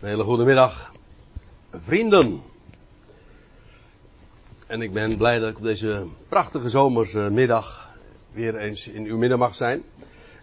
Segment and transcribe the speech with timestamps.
[0.00, 0.92] Een hele goede middag,
[1.70, 2.42] vrienden.
[4.66, 7.90] En ik ben blij dat ik op deze prachtige zomersmiddag
[8.32, 9.82] weer eens in uw midden mag zijn.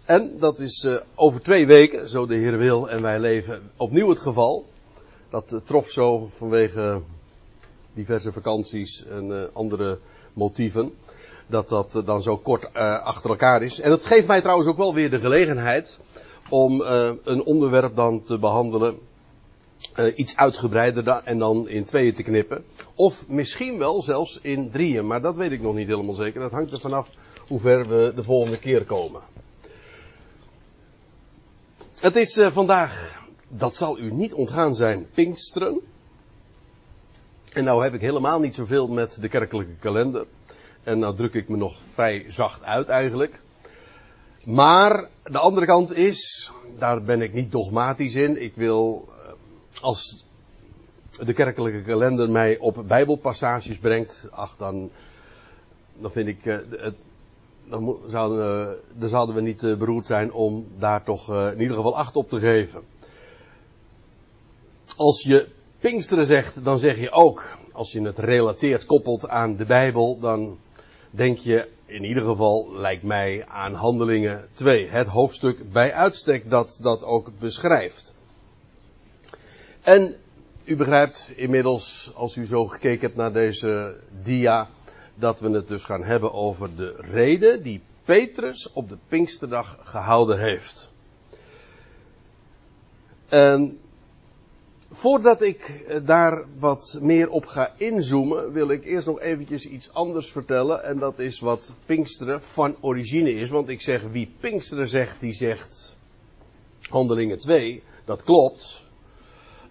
[0.04, 4.08] En dat is uh, over twee weken, zo de Heer wil, en wij leven opnieuw
[4.08, 4.66] het geval.
[5.30, 7.02] Dat uh, trof zo vanwege
[7.92, 9.98] diverse vakanties en uh, andere
[10.32, 10.92] motieven.
[11.46, 13.80] Dat dat dan zo kort achter elkaar is.
[13.80, 15.98] En dat geeft mij trouwens ook wel weer de gelegenheid
[16.48, 16.80] om
[17.24, 19.07] een onderwerp dan te behandelen
[19.96, 22.64] uh, iets uitgebreider en dan in tweeën te knippen.
[22.94, 26.40] Of misschien wel zelfs in drieën, maar dat weet ik nog niet helemaal zeker.
[26.40, 27.10] Dat hangt er vanaf
[27.46, 29.20] hoe ver we de volgende keer komen.
[32.00, 35.80] Het is uh, vandaag, dat zal u niet ontgaan zijn, Pinksteren.
[37.52, 40.26] En nou heb ik helemaal niet zoveel met de kerkelijke kalender.
[40.82, 43.40] En nou druk ik me nog vrij zacht uit eigenlijk.
[44.44, 48.42] Maar de andere kant is, daar ben ik niet dogmatisch in.
[48.42, 49.08] Ik wil
[49.80, 50.24] als
[51.24, 54.90] de kerkelijke kalender mij op bijbelpassages brengt, ach dan,
[55.94, 56.94] dan vind ik, uh, het,
[57.68, 61.76] dan, zouden, uh, dan zouden we niet uh, beroerd zijn om daar toch in ieder
[61.76, 62.82] geval acht op te geven.
[64.96, 69.64] Als je Pinksteren zegt, dan zeg je ook, als je het relateert, koppelt aan de
[69.64, 70.58] Bijbel, dan
[71.10, 74.88] denk je in ieder geval, lijkt mij, aan Handelingen 2.
[74.88, 78.14] Het hoofdstuk bij uitstek dat dat ook beschrijft.
[79.88, 80.16] En
[80.64, 84.68] u begrijpt inmiddels, als u zo gekeken hebt naar deze dia,
[85.14, 90.38] dat we het dus gaan hebben over de reden die Petrus op de Pinksterdag gehouden
[90.38, 90.90] heeft.
[93.28, 93.78] En
[94.90, 100.30] voordat ik daar wat meer op ga inzoomen, wil ik eerst nog eventjes iets anders
[100.30, 100.84] vertellen.
[100.84, 103.50] En dat is wat Pinksteren van origine is.
[103.50, 105.96] Want ik zeg, wie Pinksteren zegt, die zegt
[106.80, 108.86] Handelingen 2, dat klopt.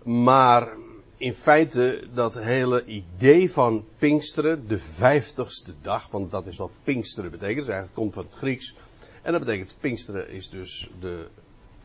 [0.07, 0.73] Maar
[1.17, 7.31] in feite dat hele idee van Pinksteren, de vijftigste dag, want dat is wat Pinksteren
[7.31, 8.75] betekent, dus eigenlijk komt van het Grieks.
[9.21, 11.27] En dat betekent Pinksteren is dus de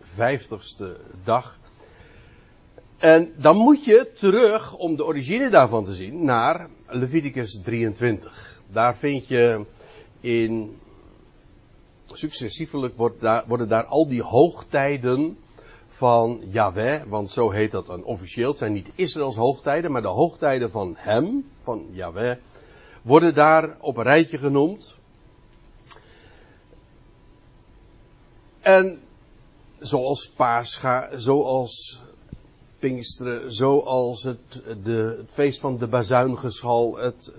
[0.00, 1.58] vijftigste dag.
[2.98, 8.62] En dan moet je terug, om de origine daarvan te zien, naar Leviticus 23.
[8.70, 9.64] Daar vind je
[10.20, 10.76] in,
[12.06, 12.96] successievelijk
[13.46, 15.36] worden daar al die hoogtijden
[16.02, 18.48] van Yahweh, want zo heet dat dan officieel.
[18.48, 22.36] Het zijn niet Israëls hoogtijden, maar de hoogtijden van hem, van Yahweh,
[23.02, 24.96] worden daar op een rijtje genoemd.
[28.60, 29.00] En
[29.78, 32.02] zoals Pascha, zoals
[32.78, 37.32] Pinksteren, zoals het, de, het feest van de bazuingeschal, het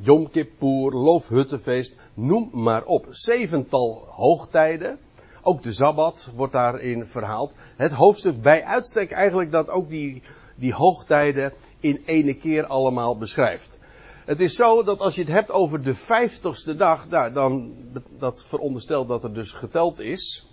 [0.00, 3.06] Yom Kippur, Loofhuttenfeest, noem maar op.
[3.10, 4.98] Zevental hoogtijden
[5.48, 7.54] ook de Sabbat wordt daarin verhaald.
[7.76, 10.22] Het hoofdstuk bij uitstek eigenlijk dat ook die,
[10.54, 13.78] die hoogtijden in ene keer allemaal beschrijft.
[14.24, 17.74] Het is zo dat als je het hebt over de vijftigste dag, nou, dan
[18.18, 20.46] dat veronderstelt dat er dus geteld is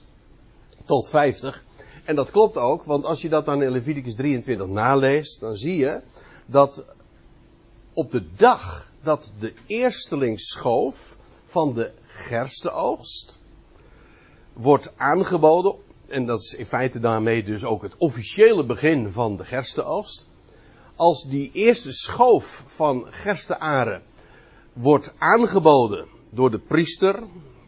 [0.85, 1.63] tot vijftig.
[2.03, 5.78] En dat klopt ook, want als je dat dan in Leviticus 23 naleest, dan zie
[5.78, 6.01] je
[6.45, 6.85] dat
[7.94, 13.39] op de dag dat de eersteling schoof van de gerstenoogst,
[14.55, 15.75] wordt aangeboden.
[16.07, 20.27] En dat is in feite daarmee dus ook het officiële begin van de gerstenoogst.
[20.95, 24.01] Als die eerste schoof van gerstearen
[24.73, 27.23] wordt aangeboden door de priester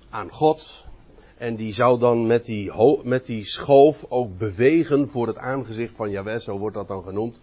[0.10, 0.86] aan God.
[1.38, 2.72] En die zou dan met die,
[3.04, 7.42] met die schoof ook bewegen voor het aangezicht van Jahweh, zo wordt dat dan genoemd.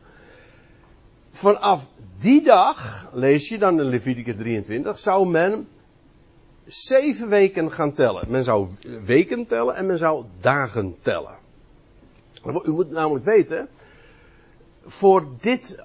[1.31, 1.89] Vanaf
[2.19, 5.69] die dag, lees je dan in Leviticus 23, zou men
[6.67, 8.31] zeven weken gaan tellen.
[8.31, 8.69] Men zou
[9.05, 11.39] weken tellen en men zou dagen tellen.
[12.65, 13.69] U moet namelijk weten,
[14.85, 15.79] voor dit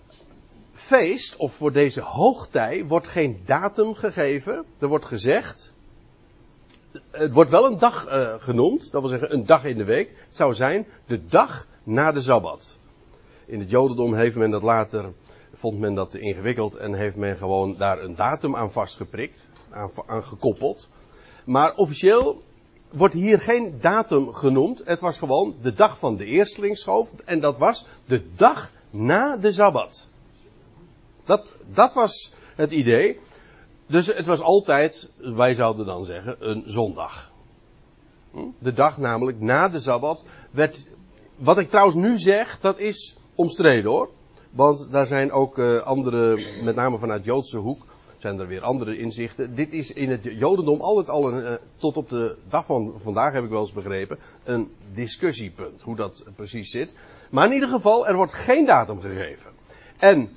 [0.74, 4.66] feest of voor deze hoogtij wordt geen datum gegeven.
[4.80, 5.74] Er wordt gezegd,
[7.12, 10.10] het wordt wel een dag uh, genoemd, dat wil zeggen een dag in de week.
[10.28, 12.78] Het zou zijn de dag na de Sabbat.
[13.46, 15.14] In het Jodendom heeft men dat later,
[15.54, 20.24] vond men dat te ingewikkeld en heeft men gewoon daar een datum aan vastgeprikt aan,
[20.24, 20.90] gekoppeld.
[21.46, 22.42] Maar officieel
[22.90, 24.82] wordt hier geen datum genoemd.
[24.86, 27.14] Het was gewoon de dag van de eerstelingsschoof.
[27.26, 30.08] En dat was de dag na de Sabbat.
[31.24, 33.20] Dat, dat was het idee.
[33.86, 37.32] Dus het was altijd, wij zouden dan zeggen, een zondag.
[38.32, 38.48] Hm?
[38.60, 40.88] De dag namelijk na de Sabbat werd,
[41.36, 44.10] wat ik trouwens nu zeg, dat is omstreden hoor.
[44.50, 47.86] Want daar zijn ook uh, andere, met name vanuit Joodse hoek,
[48.18, 49.56] zijn er weer andere inzichten.
[49.56, 53.34] Dit is in het Jodendom altijd al een, eh, tot op de dag van vandaag
[53.34, 55.82] heb ik wel eens begrepen, een discussiepunt.
[55.82, 56.94] Hoe dat precies zit.
[57.30, 59.52] Maar in ieder geval, er wordt geen datum gegeven.
[59.98, 60.30] En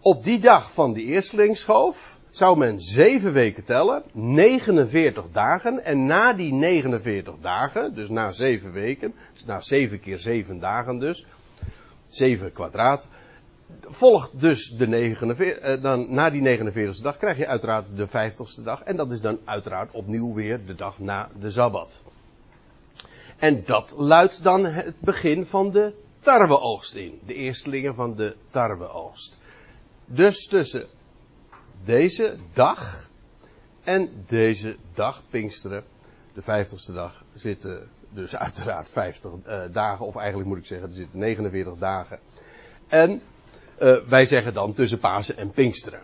[0.00, 5.84] op die dag van die eerstelingsschoof zou men zeven weken tellen, 49 dagen.
[5.84, 9.14] En na die 49 dagen, dus na zeven weken,
[9.46, 11.26] na zeven keer zeven dagen dus,
[12.06, 13.08] zeven kwadraat,
[13.80, 18.62] volgt dus de 49, eh, dan na die 49ste dag krijg je uiteraard de 50ste
[18.62, 18.82] dag.
[18.82, 22.02] En dat is dan uiteraard opnieuw weer de dag na de Sabbat.
[23.38, 27.20] En dat luidt dan het begin van de tarweoogst in.
[27.26, 29.38] De eerstelingen van de tarweoogst.
[30.04, 30.86] Dus tussen
[31.84, 33.10] deze dag
[33.84, 35.84] en deze dag, Pinksteren,
[36.34, 40.88] de 50ste dag, zitten dus uiteraard 50 uh, eh, dagen, of eigenlijk moet ik zeggen,
[40.88, 42.18] er zitten 49 dagen.
[42.88, 43.22] En
[43.82, 46.00] uh, wij zeggen dan tussen Pasen en Pinksteren.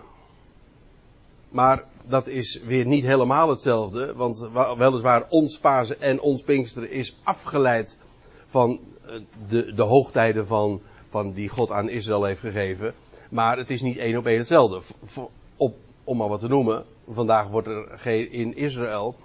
[1.49, 7.17] Maar dat is weer niet helemaal hetzelfde, want weliswaar ons Pasen en ons Pinksteren is
[7.23, 7.99] afgeleid
[8.47, 9.13] van eh,
[9.49, 12.95] de, de hoogtijden van, van die God aan Israël heeft gegeven.
[13.31, 14.81] Maar het is niet één op één hetzelfde.
[15.57, 19.17] Op, om maar wat te noemen, vandaag wordt er geen, in Israël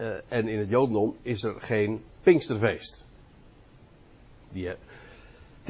[0.00, 3.06] uh, en in het Jodendom is er geen Pinksterfeest.
[4.52, 4.68] Die,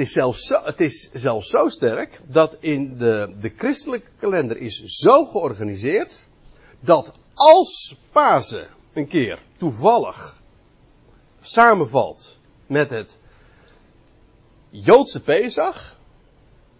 [0.01, 0.33] is zo,
[0.65, 6.27] het is zelfs zo sterk dat in de, de christelijke kalender is zo georganiseerd
[6.81, 10.41] dat als Pasen een keer toevallig
[11.41, 13.19] samenvalt met het
[14.71, 15.97] Joodse Pesach,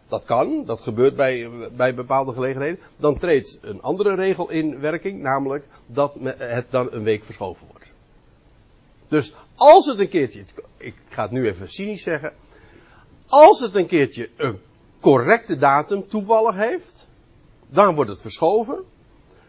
[0.09, 2.79] dat kan, dat gebeurt bij, bij bepaalde gelegenheden.
[2.97, 7.93] Dan treedt een andere regel in werking, namelijk dat het dan een week verschoven wordt.
[9.09, 10.45] Dus als het een keertje,
[10.77, 12.33] ik ga het nu even cynisch zeggen,
[13.31, 14.61] als het een keertje een
[15.01, 17.09] correcte datum toevallig heeft,
[17.69, 18.85] dan wordt het verschoven,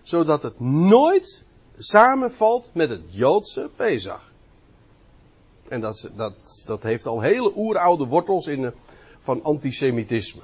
[0.02, 1.44] zodat het nooit
[1.78, 4.32] samenvalt met het Joodse Pesach.
[5.68, 8.74] En dat, dat, dat heeft al hele oeroude wortels in,
[9.20, 10.42] van antisemitisme.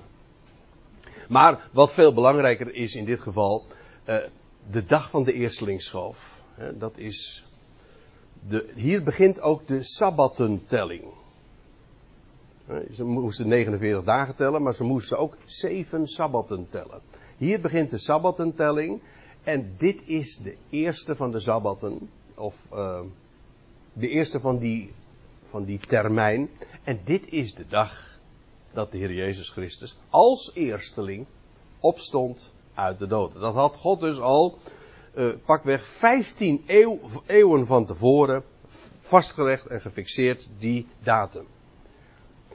[1.30, 3.66] Maar wat veel belangrijker is in dit geval,
[4.06, 4.16] uh,
[4.72, 6.42] de dag van de eerstelingsschoof.
[6.54, 7.46] Hè, dat is,
[8.48, 11.04] de, hier begint ook de sabbatentelling.
[12.94, 17.02] Ze moesten 49 dagen tellen, maar ze moesten ook zeven sabbaten tellen.
[17.38, 19.02] Hier begint de sabbatentelling.
[19.44, 22.10] En dit is de eerste van de sabbaten.
[22.36, 23.02] Of uh,
[23.94, 24.94] de eerste van die,
[25.44, 26.50] van die termijn.
[26.84, 28.20] En dit is de dag
[28.72, 31.26] dat de Heer Jezus Christus als eersteling
[31.80, 33.42] opstond uit de doden.
[33.42, 34.58] Dat had God dus al
[35.16, 38.44] uh, pakweg 15 eeuw, eeuwen van tevoren
[39.00, 41.46] vastgelegd en gefixeerd die datum.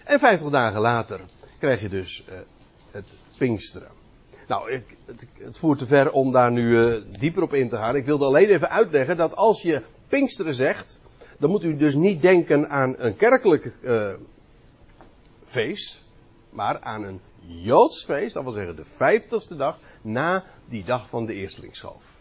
[0.04, 1.20] En 50 dagen later
[1.58, 2.34] krijg je dus uh,
[2.90, 3.90] het Pinksteren.
[4.48, 7.76] Nou, ik, het, het, voert te ver om daar nu uh, dieper op in te
[7.76, 7.96] gaan.
[7.96, 11.00] Ik wilde alleen even uitleggen dat als je Pinksteren zegt,
[11.38, 13.72] dan moet u dus niet denken aan een kerkelijk
[15.44, 16.02] feest
[16.52, 21.26] maar aan een Joods feest, dat wil zeggen de vijftigste dag na die dag van
[21.26, 22.11] de eerstelingsschoof.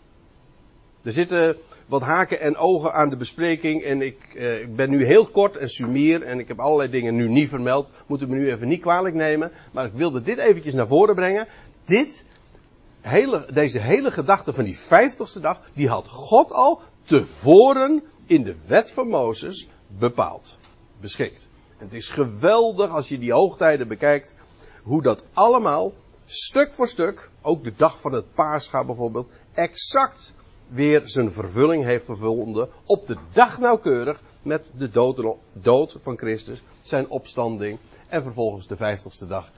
[1.04, 5.06] Er zitten wat haken en ogen aan de bespreking en ik, eh, ik ben nu
[5.06, 7.92] heel kort en sumier en ik heb allerlei dingen nu niet vermeld.
[8.08, 11.48] Moeten me nu even niet kwalijk nemen, maar ik wilde dit eventjes naar voren brengen.
[11.86, 12.26] Dit,
[13.02, 18.56] hele, deze hele gedachte van die vijftigste dag, die had God al tevoren in de
[18.68, 20.58] wet van Mozes bepaald,
[21.00, 21.50] beschikt
[21.82, 24.36] het is geweldig als je die hoogtijden bekijkt,
[24.84, 25.94] hoe dat allemaal
[26.26, 30.34] stuk voor stuk, ook de dag van het paascha bijvoorbeeld, exact
[30.72, 36.62] weer zijn vervulling heeft gevonden op de dag nauwkeurig met de dood, dood van Christus,
[36.82, 39.52] zijn opstanding en vervolgens de vijftigste dag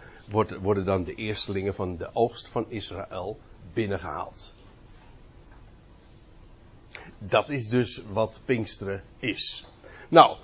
[0.61, 3.37] worden dan de eerstelingen van de oogst van Israël
[3.73, 4.53] binnengehaald.
[7.17, 9.65] Dat is dus wat Pinksteren is.
[10.09, 10.37] Nou,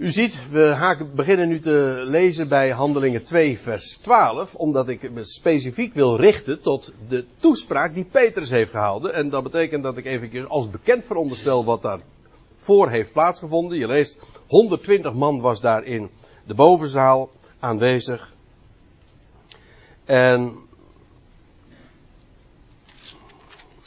[0.00, 5.24] u ziet, we beginnen nu te lezen bij Handelingen 2, vers 12, omdat ik me
[5.24, 9.14] specifiek wil richten tot de toespraak die Petrus heeft gehouden.
[9.14, 12.00] En dat betekent dat ik even als bekend veronderstel wat daar
[12.56, 13.78] voor heeft plaatsgevonden.
[13.78, 16.10] Je leest, 120 man was daar in
[16.46, 18.32] de bovenzaal aanwezig.
[20.04, 20.56] En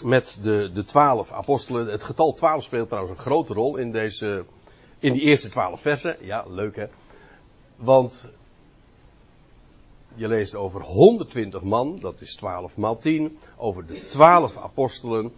[0.03, 4.45] met de, de 12 apostelen, het getal 12 speelt trouwens een grote rol in deze
[5.03, 6.17] in die eerste twaalf versen.
[6.19, 6.85] Ja, leuk hè.
[7.75, 8.25] Want
[10.15, 13.37] je leest over 120 man, dat is 12 maal 10.
[13.57, 15.31] Over de 12 apostelen.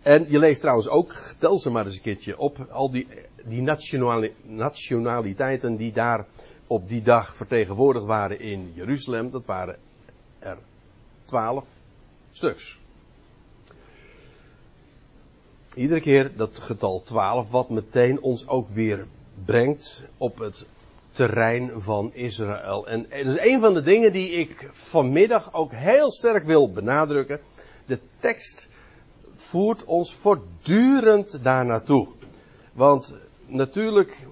[0.00, 3.06] En je leest trouwens ook, tel ze maar eens een keertje op, al die,
[3.44, 3.62] die
[4.42, 6.26] nationaliteiten die daar
[6.66, 9.30] op die dag vertegenwoordigd waren in Jeruzalem.
[9.30, 9.76] Dat waren
[10.38, 10.58] er
[11.24, 11.68] 12
[12.30, 12.81] stuks.
[15.74, 19.06] Iedere keer dat getal 12, wat meteen ons ook weer
[19.44, 20.66] brengt op het
[21.10, 22.86] terrein van Israël.
[22.86, 27.40] En dat is een van de dingen die ik vanmiddag ook heel sterk wil benadrukken.
[27.86, 28.68] De tekst
[29.34, 32.08] voert ons voortdurend daar naartoe.
[32.72, 34.26] Want natuurlijk,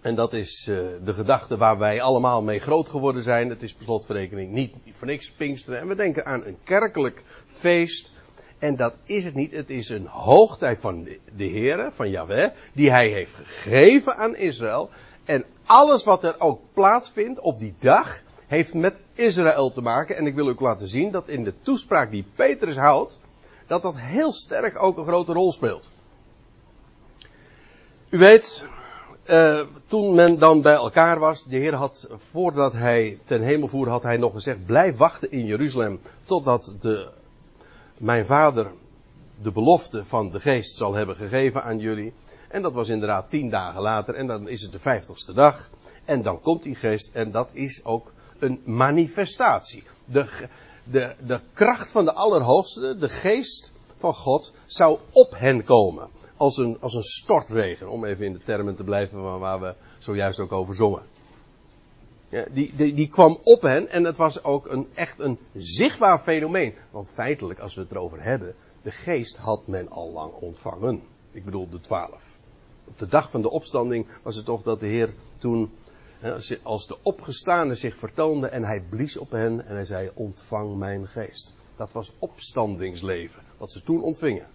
[0.00, 3.48] en dat is uh, de gedachte waar wij allemaal mee groot geworden zijn.
[3.48, 5.80] Het is per slotverrekening niet voor niks Pinksteren.
[5.80, 8.12] En we denken aan een kerkelijk feest.
[8.58, 9.50] En dat is het niet.
[9.50, 14.90] Het is een hoogtijd van de Heer, van Yahweh, die hij heeft gegeven aan Israël.
[15.24, 20.16] En alles wat er ook plaatsvindt op die dag, heeft met Israël te maken.
[20.16, 23.20] En ik wil ook laten zien dat in de toespraak die Petrus houdt,
[23.66, 25.88] dat dat heel sterk ook een grote rol speelt.
[28.08, 28.68] U weet,
[29.26, 33.90] uh, toen men dan bij elkaar was, de Heer had, voordat hij ten hemel voerde,
[33.90, 37.10] had hij nog gezegd, blijf wachten in Jeruzalem, totdat de,
[37.98, 38.72] mijn vader
[39.42, 42.12] de belofte van de geest zal hebben gegeven aan jullie.
[42.48, 45.70] En dat was inderdaad tien dagen later, en dan is het de vijftigste dag.
[46.04, 49.84] En dan komt die geest, en dat is ook een manifestatie.
[50.04, 50.48] De,
[50.84, 56.56] de, de kracht van de Allerhoogste, de geest van God, zou op hen komen als
[56.56, 57.88] een, als een stortregen.
[57.88, 61.02] Om even in de termen te blijven waar, waar we zojuist ook over zongen.
[62.28, 66.74] Die, die, die kwam op hen en het was ook een, echt een zichtbaar fenomeen.
[66.90, 71.02] Want feitelijk, als we het erover hebben, de geest had men al lang ontvangen.
[71.30, 72.38] Ik bedoel de twaalf.
[72.88, 75.70] Op de dag van de opstanding was het toch dat de Heer toen,
[76.62, 81.06] als de opgestane zich vertoonde en hij blies op hen en hij zei, ontvang mijn
[81.06, 81.54] geest.
[81.76, 84.46] Dat was opstandingsleven, wat ze toen ontvingen.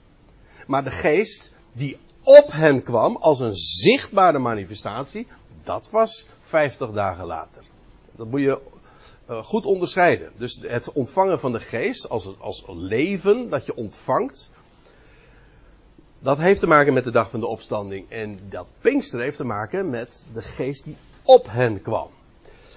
[0.68, 5.28] Maar de geest, die op hen kwam als een zichtbare manifestatie,
[5.64, 7.64] dat was 50 dagen later.
[8.12, 8.60] Dat moet je
[9.30, 10.32] uh, goed onderscheiden.
[10.36, 14.50] Dus het ontvangen van de geest als, als leven dat je ontvangt,
[16.20, 18.10] dat heeft te maken met de dag van de opstanding.
[18.10, 22.08] En dat Pinkster heeft te maken met de geest die op hen kwam.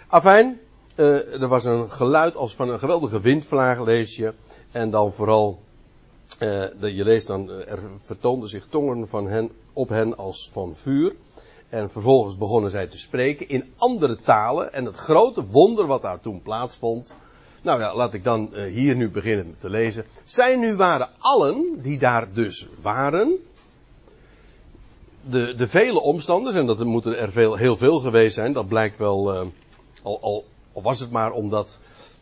[0.07, 0.61] Afijn,
[0.97, 4.33] uh, er was een geluid als van een geweldige windvlaag, lees je.
[4.73, 5.61] En dan vooral
[6.41, 10.76] uh, je leest dan, eh, er vertoonden zich tongen van hen, op hen als van
[10.76, 11.12] vuur.
[11.73, 14.73] En vervolgens begonnen zij te spreken in andere talen.
[14.73, 17.14] En het grote wonder wat daar toen plaatsvond.
[17.62, 20.05] Nou ja, laat ik dan uh, hier nu beginnen te lezen.
[20.25, 23.37] Zij nu waren allen die daar dus waren.
[25.21, 28.99] De, de vele omstanders, en dat moeten er veel, heel veel geweest zijn, dat blijkt
[28.99, 29.47] wel, uh,
[30.02, 30.45] al, al,
[30.83, 31.79] was het maar omdat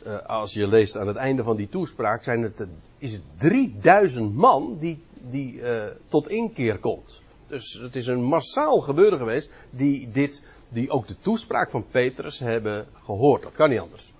[0.06, 2.66] uh, als je leest aan het einde van die toespraak, zijn het,
[2.98, 7.20] is het 3000 man die, die uh, tot inkeer komt.
[7.50, 12.38] Dus het is een massaal gebeuren geweest die dit, die ook de toespraak van Petrus
[12.38, 13.42] hebben gehoord.
[13.42, 14.12] Dat kan niet anders.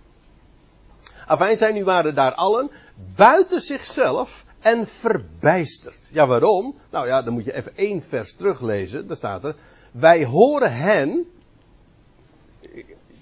[1.27, 2.71] Afijn, zij nu waren daar allen
[3.15, 6.09] buiten zichzelf en verbijsterd.
[6.13, 6.75] Ja, waarom?
[6.91, 9.07] Nou ja, dan moet je even één vers teruglezen.
[9.07, 9.55] Daar staat er,
[9.93, 11.27] wij horen hen,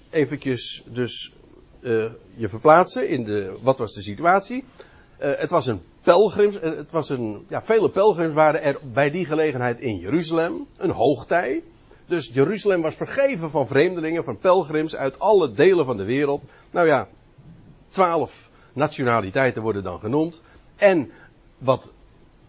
[0.09, 1.33] eventjes dus
[1.81, 4.63] uh, je verplaatsen in de, wat was de situatie?
[5.21, 9.09] Uh, het was een pelgrims, uh, het was een, ja, vele pelgrims waren er bij
[9.09, 11.63] die gelegenheid in Jeruzalem, een hoogtij.
[12.05, 16.43] Dus Jeruzalem was vergeven van vreemdelingen, van pelgrims uit alle delen van de wereld.
[16.71, 17.07] Nou ja,
[17.87, 20.41] twaalf nationaliteiten worden dan genoemd.
[20.75, 21.11] En
[21.57, 21.91] wat,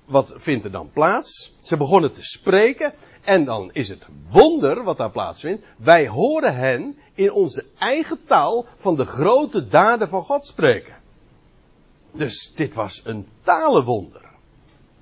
[0.04, 1.57] wat vindt er dan plaats?
[1.61, 2.92] Ze begonnen te spreken
[3.25, 5.64] en dan is het wonder wat daar plaatsvindt.
[5.76, 11.00] Wij horen hen in onze eigen taal van de grote daden van God spreken.
[12.12, 14.23] Dus dit was een talenwonder.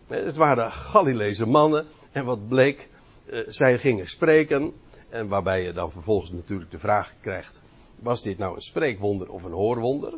[0.06, 1.86] Het waren Galileese mannen.
[2.12, 2.88] En wat bleek,
[3.26, 4.72] eh, zij gingen spreken.
[5.08, 7.60] En waarbij je dan vervolgens natuurlijk de vraag krijgt:
[7.98, 10.14] was dit nou een spreekwonder of een hoorwonder?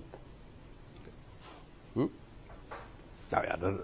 [1.92, 2.06] Hm?
[3.28, 3.74] Nou ja, dat,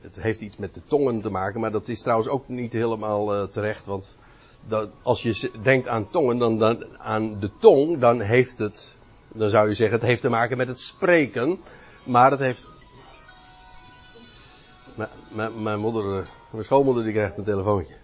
[0.00, 3.34] het heeft iets met de tongen te maken, maar dat is trouwens ook niet helemaal
[3.34, 4.18] uh, terecht, want
[4.66, 8.96] dat, als je denkt aan tongen, dan, dan, aan de tong, dan heeft het,
[9.32, 11.60] dan zou je zeggen, het heeft te maken met het spreken,
[12.04, 12.70] maar het heeft.
[15.56, 17.94] Mijn moeder, eh, mijn schoonmoeder, die krijgt een telefoontje.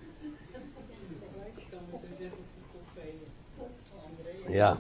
[4.49, 4.79] Ja.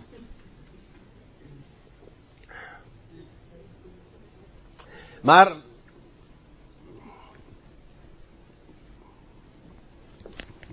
[5.22, 5.56] Maar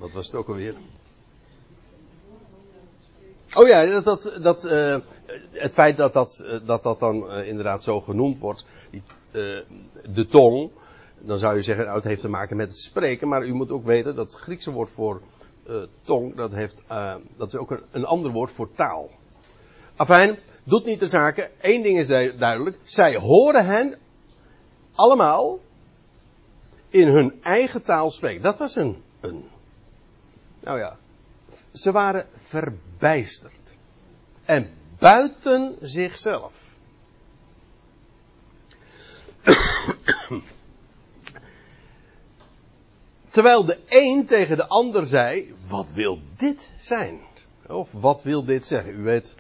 [0.03, 0.75] Wat was het ook alweer?
[3.55, 4.98] Oh ja, dat, dat, dat uh,
[5.51, 9.03] het feit dat dat, uh, dat, dat dan uh, inderdaad zo genoemd wordt, die,
[10.13, 10.72] de tong,
[11.19, 13.72] dan zou je zeggen, nou het heeft te maken met het spreken, maar u moet
[13.72, 15.22] ook weten dat het Griekse woord voor
[16.01, 16.83] tong, dat, heeft,
[17.38, 19.10] dat is ook een, een, ander woord voor taal.
[19.95, 22.07] Afijn, doet niet de zaken, één ding is
[22.38, 23.98] duidelijk, zij horen hen
[24.95, 25.60] allemaal
[26.89, 28.41] in hun eigen taal spreken.
[28.41, 29.45] Dat was een, een.
[30.60, 30.98] Nou ja.
[31.74, 33.75] Ze waren verbijsterd.
[34.46, 36.72] En buiten zichzelf.
[43.30, 47.20] Terwijl de een tegen de ander zei: Wat wil dit zijn?
[47.68, 49.00] Of wat wil dit zeggen?
[49.00, 49.36] U weet,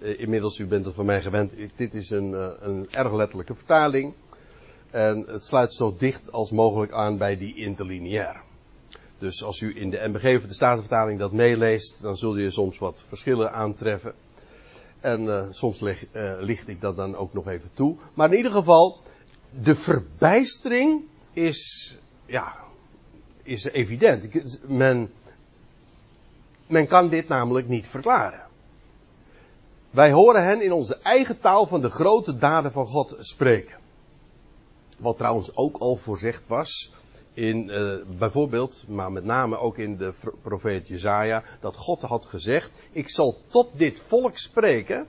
[0.00, 3.54] eh, inmiddels, u bent het van mij gewend, dit is een, eh, een erg letterlijke
[3.54, 4.14] vertaling.
[4.90, 8.42] En het sluit zo dicht als mogelijk aan bij die interlineair.
[9.22, 12.78] Dus als u in de MBG of de Statenvertaling dat meeleest, dan zul je soms
[12.78, 14.14] wat verschillen aantreffen.
[15.00, 17.96] En uh, soms leg, uh, licht ik dat dan ook nog even toe.
[18.14, 18.98] Maar in ieder geval,
[19.62, 21.02] de verbijstering
[21.32, 21.94] is,
[22.26, 22.54] ja,
[23.42, 24.28] is evident.
[24.66, 25.12] Men,
[26.66, 28.46] men kan dit namelijk niet verklaren.
[29.90, 33.78] Wij horen hen in onze eigen taal van de grote daden van God spreken.
[34.98, 36.92] Wat trouwens ook al voorzegd was
[37.34, 40.12] in uh, bijvoorbeeld, maar met name ook in de
[40.42, 45.06] profeet Jezaja, dat God had gezegd: Ik zal tot dit volk spreken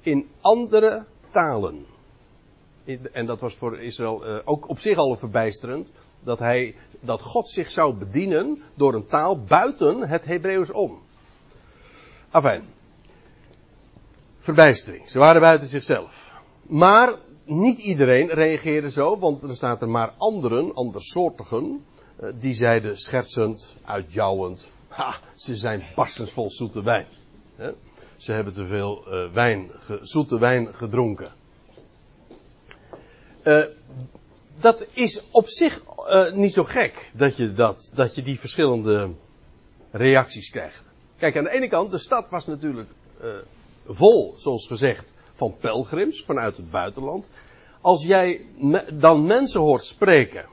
[0.00, 1.86] in andere talen.
[3.12, 7.48] En dat was voor Israël uh, ook op zich al verbijsterend, dat, hij, dat God
[7.48, 10.98] zich zou bedienen door een taal buiten het Hebreeuws om.
[12.30, 12.64] Afijn.
[14.38, 15.10] Verbijstering.
[15.10, 16.34] Ze waren buiten zichzelf.
[16.62, 21.84] Maar niet iedereen reageerde zo, want er staat er maar anderen, andersoortigen,
[22.16, 27.06] eh, die zeiden schertsend, uitjouwend, ha, ze zijn barstens vol zoete wijn.
[28.16, 29.70] Ze hebben te veel uh, wijn,
[30.00, 31.32] zoete wijn gedronken.
[33.44, 33.62] Uh,
[34.60, 35.82] dat is op zich
[36.32, 39.10] niet zo gek dat je, dat, dat je die verschillende
[39.90, 40.90] reacties krijgt.
[41.18, 42.88] Kijk, aan de ene kant, de stad was natuurlijk
[43.86, 47.28] vol, zoals gezegd, van pelgrims vanuit het buitenland.
[47.80, 48.46] Als jij
[48.92, 50.44] dan mensen hoort spreken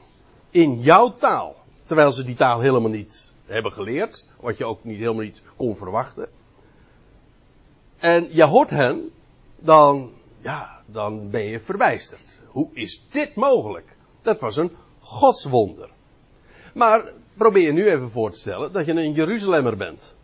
[0.50, 4.98] in jouw taal, terwijl ze die taal helemaal niet hebben geleerd, wat je ook niet
[4.98, 6.28] helemaal niet kon verwachten.
[7.98, 9.10] En je hoort hen,
[9.58, 12.38] dan, ja, dan ben je verbijsterd.
[12.46, 13.96] Hoe is dit mogelijk?
[14.22, 15.88] Dat was een godswonder.
[16.74, 20.14] Maar probeer je nu even voor te stellen dat je een Jeruzalemmer bent.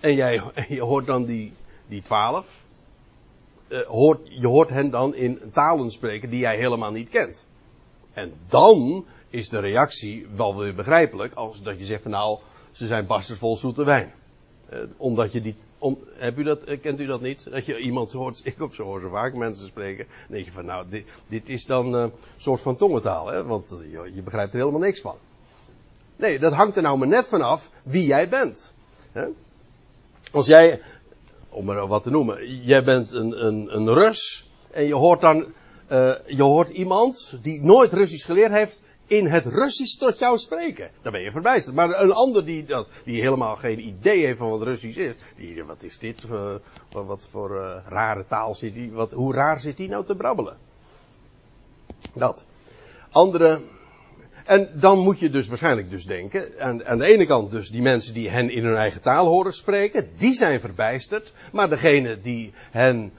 [0.00, 1.52] En jij, je hoort dan die,
[1.86, 2.59] die twaalf.
[3.70, 7.46] Uh, hoort, je hoort hen dan in talen spreken die jij helemaal niet kent.
[8.12, 12.38] En dan is de reactie wel weer begrijpelijk als dat je zegt van nou,
[12.72, 14.12] ze zijn barsters vol zoete wijn.
[14.72, 17.50] Uh, omdat je om, heb u dat, uh, kent u dat niet?
[17.50, 20.06] Dat je iemand hoort, ik op zo hoor zo vaak mensen spreken.
[20.28, 23.44] Denk je van nou, dit, dit is dan een soort van tongentaal, hè?
[23.44, 25.16] want je, je, begrijpt er helemaal niks van.
[26.16, 28.74] Nee, dat hangt er nou maar net vanaf wie jij bent.
[30.32, 30.80] Als jij,
[31.50, 35.36] om maar wat te noemen, jij bent een, een, een Rus en je hoort dan,
[35.92, 40.90] uh, je hoort iemand die nooit Russisch geleerd heeft in het Russisch tot jou spreken.
[41.02, 41.76] Dan ben je verbijsterd.
[41.76, 45.14] Maar een ander die, dat, die helemaal geen idee heeft van wat Russisch is.
[45.36, 46.24] Die, wat is dit?
[46.30, 46.54] Uh,
[46.90, 48.92] wat, voor uh, rare taal zit die?
[48.92, 50.56] Wat, hoe raar zit die nou te brabbelen?
[52.14, 52.44] Dat.
[53.10, 53.60] Andere.
[54.44, 56.60] En dan moet je dus waarschijnlijk dus denken.
[56.60, 59.52] Aan, aan de ene kant dus die mensen die hen in hun eigen taal horen
[59.52, 60.10] spreken.
[60.16, 61.32] Die zijn verbijsterd.
[61.52, 63.12] Maar degene die hen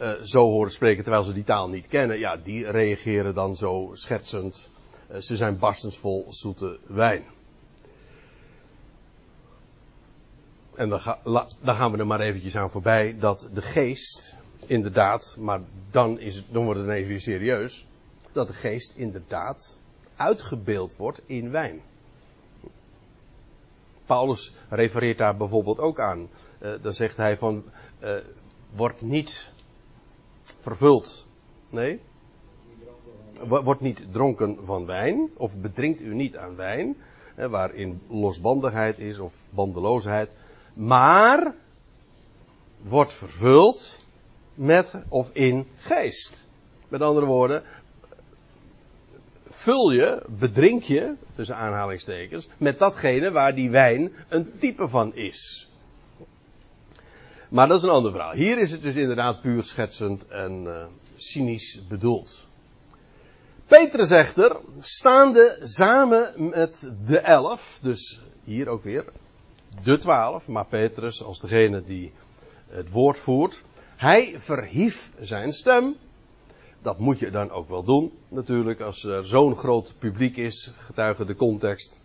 [0.00, 2.18] uh, zo horen spreken terwijl ze die taal niet kennen.
[2.18, 4.68] Ja, die reageren dan zo schertsend
[5.18, 7.24] ze zijn barstens vol zoete wijn.
[10.74, 11.18] En dan, ga,
[11.62, 14.36] dan, gaan we er maar eventjes aan voorbij dat de geest
[14.66, 15.60] inderdaad, maar
[15.90, 17.86] dan, is het, dan wordt het ineens weer serieus,
[18.32, 19.78] dat de geest inderdaad
[20.18, 21.80] uitgebeeld wordt in wijn.
[24.06, 26.28] Paulus refereert daar bijvoorbeeld ook aan.
[26.60, 27.64] Uh, dan zegt hij van,
[28.00, 28.16] uh,
[28.74, 29.50] wordt niet
[30.42, 31.26] vervuld.
[31.70, 32.00] Nee,
[33.46, 36.96] wordt niet dronken van wijn, of bedrinkt u niet aan wijn,
[37.34, 40.34] hè, waarin losbandigheid is of bandeloosheid,
[40.74, 41.54] maar
[42.82, 43.98] wordt vervuld
[44.54, 46.48] met of in geest.
[46.88, 47.62] Met andere woorden,
[49.68, 55.68] vul je, bedrink je, tussen aanhalingstekens, met datgene waar die wijn een type van is.
[57.48, 58.32] Maar dat is een ander verhaal.
[58.32, 62.46] Hier is het dus inderdaad puur schetsend en uh, cynisch bedoeld.
[63.66, 69.04] Petrus echter, staande samen met de elf, dus hier ook weer
[69.82, 72.12] de twaalf, maar Petrus als degene die
[72.68, 73.62] het woord voert,
[73.96, 75.96] hij verhief zijn stem.
[76.82, 81.24] Dat moet je dan ook wel doen, natuurlijk, als er zo'n groot publiek is, getuige
[81.24, 82.00] de context.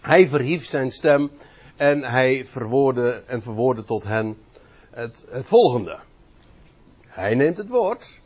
[0.00, 1.30] Hij verhief zijn stem
[1.76, 4.36] en hij verwoordde en verwoordde tot hen
[4.90, 5.98] het, het volgende.
[7.06, 8.20] Hij neemt het woord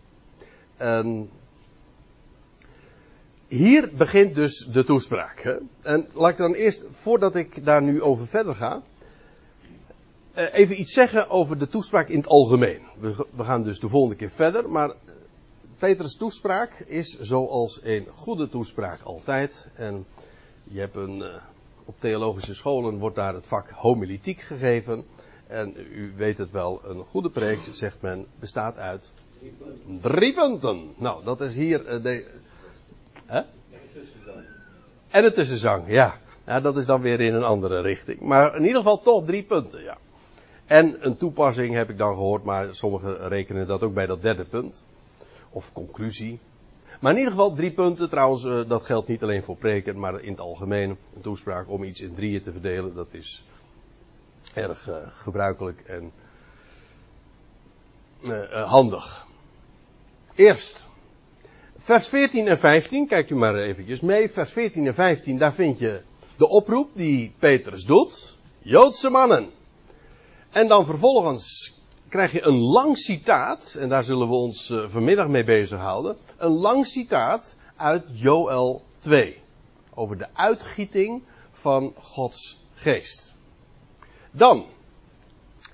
[0.76, 1.30] en
[3.48, 5.40] hier begint dus de toespraak.
[5.40, 5.56] Hè?
[5.82, 8.82] En laat ik dan eerst, voordat ik daar nu over verder ga,
[10.32, 12.80] eh, even iets zeggen over de toespraak in het algemeen.
[12.98, 14.94] We, we gaan dus de volgende keer verder, maar
[15.80, 19.70] Petrus' toespraak is zoals een goede toespraak altijd.
[19.74, 20.06] En
[20.62, 21.34] je hebt een, eh,
[21.84, 25.04] op theologische scholen wordt daar het vak homiletiek gegeven.
[25.46, 29.12] En u weet het wel, een goede preek, zegt men, bestaat uit
[30.00, 30.94] drie punten.
[30.96, 32.26] Nou, dat is hier uh, de.
[33.26, 33.40] Hè?
[35.08, 36.18] En het tussenzang, ja.
[36.46, 36.60] ja.
[36.60, 38.20] Dat is dan weer in een andere richting.
[38.20, 39.98] Maar in ieder geval toch drie punten, ja.
[40.66, 44.44] En een toepassing heb ik dan gehoord, maar sommigen rekenen dat ook bij dat derde
[44.44, 44.84] punt.
[45.50, 46.38] Of conclusie.
[47.00, 48.10] Maar in ieder geval drie punten.
[48.10, 50.90] Trouwens, uh, dat geldt niet alleen voor preken, maar in het algemeen.
[50.90, 53.44] Een toespraak om iets in drieën te verdelen, dat is
[54.54, 56.12] erg uh, gebruikelijk en
[58.20, 59.26] uh, handig.
[60.34, 60.88] Eerst,
[61.78, 64.30] vers 14 en 15, kijkt u maar eventjes mee.
[64.30, 66.02] Vers 14 en 15, daar vind je
[66.36, 68.38] de oproep die Petrus doet.
[68.58, 69.50] Joodse mannen.
[70.50, 71.79] En dan vervolgens
[72.10, 76.16] krijg je een lang citaat, en daar zullen we ons uh, vanmiddag mee bezighouden.
[76.36, 79.42] Een lang citaat uit Joel 2.
[79.94, 83.34] Over de uitgieting van Gods geest.
[84.30, 84.64] Dan,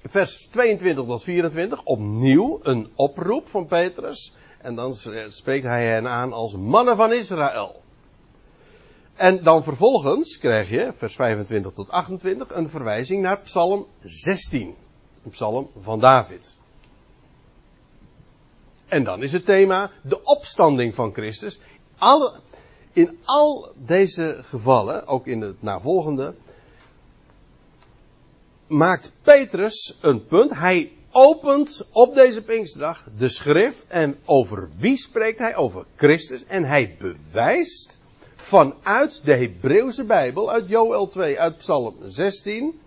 [0.03, 4.35] vers 22 tot 24, opnieuw een oproep van Petrus.
[4.59, 4.95] En dan
[5.29, 7.83] spreekt hij hen aan als mannen van Israël.
[9.15, 14.75] En dan vervolgens krijg je, vers 25 tot 28, een verwijzing naar Psalm 16.
[15.31, 16.59] Psalm van David.
[18.87, 21.61] En dan is het thema de opstanding van Christus.
[22.93, 26.35] In al deze gevallen, ook in het navolgende,
[28.67, 30.55] maakt Petrus een punt.
[30.55, 33.87] Hij opent op deze Pinksterdag de schrift.
[33.87, 35.57] En over wie spreekt hij?
[35.57, 36.45] Over Christus.
[36.45, 38.01] En hij bewijst
[38.37, 42.81] vanuit de Hebreeuwse Bijbel, uit Joel 2, uit Psalm 16,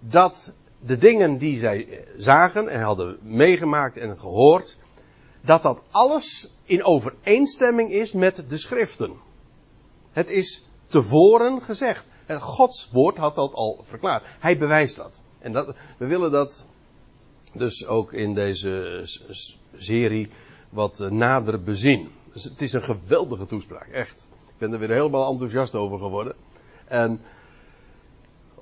[0.00, 0.52] dat
[0.84, 4.78] de dingen die zij zagen en hadden meegemaakt en gehoord,
[5.40, 9.12] dat dat alles in overeenstemming is met de schriften.
[10.12, 12.06] Het is tevoren gezegd.
[12.28, 14.24] Gods woord had dat al verklaard.
[14.38, 15.22] Hij bewijst dat.
[15.38, 16.66] En dat, we willen dat
[17.52, 19.02] dus ook in deze
[19.76, 20.30] serie
[20.68, 22.10] wat eh, nader bezien.
[22.32, 24.26] Dus het is een geweldige toespraak, echt.
[24.48, 26.34] Ik ben er weer helemaal enthousiast over geworden.
[26.84, 27.20] En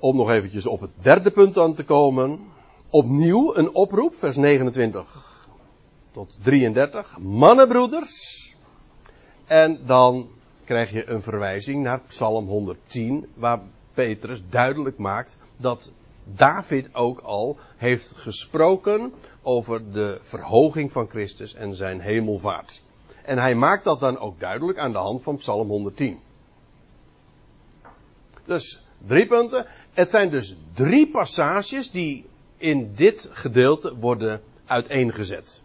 [0.01, 2.39] om nog eventjes op het derde punt aan te komen.
[2.89, 5.31] Opnieuw een oproep, vers 29
[6.11, 7.17] tot 33.
[7.19, 8.55] Mannenbroeders.
[9.45, 10.29] En dan
[10.63, 13.61] krijg je een verwijzing naar Psalm 110, waar
[13.93, 15.91] Petrus duidelijk maakt dat
[16.23, 22.83] David ook al heeft gesproken over de verhoging van Christus en zijn hemelvaart.
[23.23, 26.19] En hij maakt dat dan ook duidelijk aan de hand van Psalm 110.
[28.45, 29.65] Dus drie punten.
[29.93, 32.25] Het zijn dus drie passages die
[32.57, 35.61] in dit gedeelte worden uiteengezet.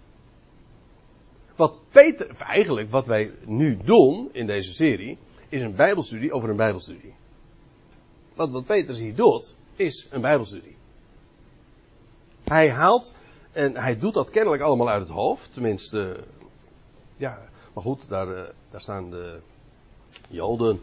[1.56, 5.18] Wat Peter, eigenlijk wat wij nu doen in deze serie,
[5.48, 7.14] is een Bijbelstudie over een Bijbelstudie.
[8.34, 10.76] Want wat Peter hier doet, is een Bijbelstudie.
[12.44, 13.14] Hij haalt,
[13.52, 16.24] en hij doet dat kennelijk allemaal uit het hoofd, tenminste,
[17.16, 19.40] ja, maar goed, daar, eh, daar staan de
[20.28, 20.80] Joden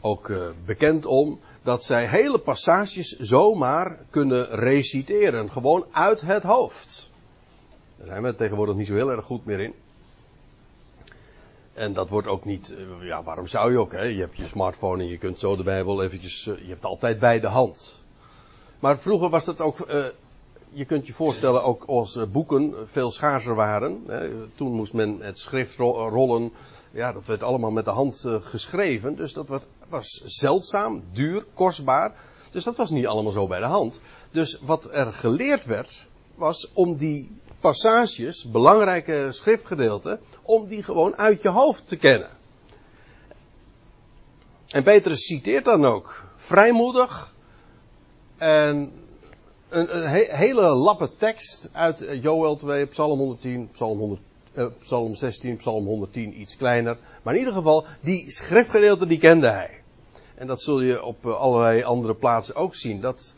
[0.00, 5.50] ook uh, bekend om dat zij hele passages zomaar kunnen reciteren.
[5.50, 7.10] Gewoon uit het hoofd.
[7.96, 9.74] Daar zijn we tegenwoordig niet zo heel erg goed meer in.
[11.74, 14.02] En dat wordt ook niet, eh, ja waarom zou je ook, hè?
[14.02, 16.84] Je hebt je smartphone en je kunt zo de Bijbel eventjes, eh, je hebt het
[16.84, 18.00] altijd bij de hand.
[18.78, 19.76] Maar vroeger was dat ook,
[20.68, 24.02] je kunt je voorstellen ook als boeken veel schaarser waren.
[24.06, 24.30] Hè?
[24.54, 26.52] Toen moest men het schriftrollen
[26.90, 29.16] ja, dat werd allemaal met de hand uh, geschreven.
[29.16, 32.14] Dus dat was, was zeldzaam, duur, kostbaar.
[32.50, 34.00] Dus dat was niet allemaal zo bij de hand.
[34.30, 41.42] Dus wat er geleerd werd, was om die passages, belangrijke schriftgedeelten, om die gewoon uit
[41.42, 42.30] je hoofd te kennen.
[44.68, 47.34] En Petrus citeert dan ook vrijmoedig
[48.36, 48.92] en
[49.68, 54.20] een, een hele lappe tekst uit Joel 2, Psalm 110, Psalm 100,
[54.58, 56.98] uh, Psalm 16, Psalm 110 iets kleiner.
[57.22, 59.82] Maar in ieder geval, die schriftgedeelte die kende hij.
[60.34, 63.00] En dat zul je op uh, allerlei andere plaatsen ook zien.
[63.00, 63.34] Dat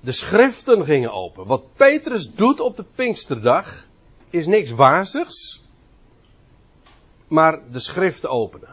[0.00, 1.46] de schriften gingen open.
[1.46, 3.86] Wat Petrus doet op de Pinksterdag
[4.30, 5.64] is niks waarzigs.
[7.28, 8.68] Maar de schriften openen.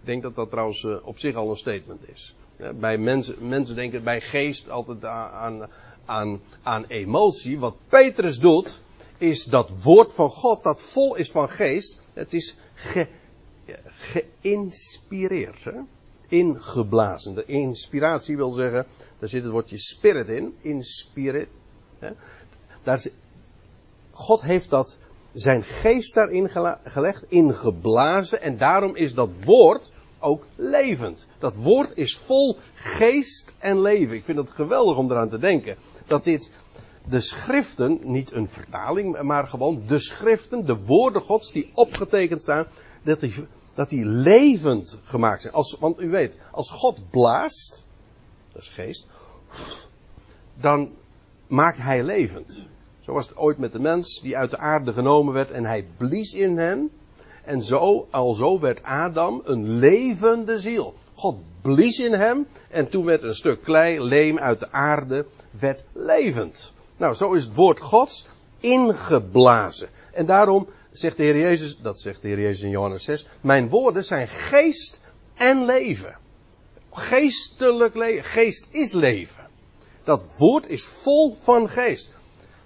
[0.00, 2.34] Ik denk dat dat trouwens uh, op zich al een statement is.
[2.74, 5.68] bij mensen, mensen denken bij geest altijd aan,
[6.04, 7.58] aan, aan emotie.
[7.58, 8.82] Wat Petrus doet,
[9.22, 11.98] is dat woord van God dat vol is van geest.
[12.12, 12.56] Het is
[13.84, 15.64] geïnspireerd.
[15.64, 15.80] Hè?
[16.28, 17.34] Ingeblazen.
[17.34, 18.86] De inspiratie wil zeggen,
[19.18, 20.56] daar zit het woordje spirit in.
[20.60, 21.48] Inspirit.
[21.98, 22.10] Hè?
[22.82, 23.02] Daar
[24.10, 24.98] God heeft dat,
[25.32, 26.50] zijn geest daarin
[26.84, 28.42] gelegd, ingeblazen.
[28.42, 31.26] En daarom is dat woord ook levend.
[31.38, 34.16] Dat woord is vol geest en leven.
[34.16, 35.76] Ik vind het geweldig om eraan te denken.
[36.06, 36.52] Dat dit
[37.08, 42.66] de schriften, niet een vertaling, maar gewoon de schriften, de woorden gods die opgetekend staan,
[43.02, 43.34] dat die,
[43.74, 45.54] dat die levend gemaakt zijn.
[45.54, 47.86] Als, want u weet, als God blaast,
[48.52, 49.08] dat is geest,
[50.54, 50.90] dan
[51.46, 52.66] maakt hij levend.
[53.00, 55.86] Zo was het ooit met de mens die uit de aarde genomen werd en hij
[55.96, 56.90] blies in hen.
[57.44, 60.94] En zo, alzo werd Adam een levende ziel.
[61.14, 65.84] God blies in hem en toen werd een stuk klei, leem uit de aarde, werd
[65.92, 66.72] levend.
[67.02, 68.26] Nou, zo is het woord Gods
[68.60, 69.88] ingeblazen.
[70.12, 73.68] En daarom zegt de Heer Jezus, dat zegt de Heer Jezus in Johannes 6, mijn
[73.68, 75.00] woorden zijn geest
[75.34, 76.16] en leven.
[76.92, 79.48] Geestelijk leven, geest is leven.
[80.04, 82.12] Dat woord is vol van geest.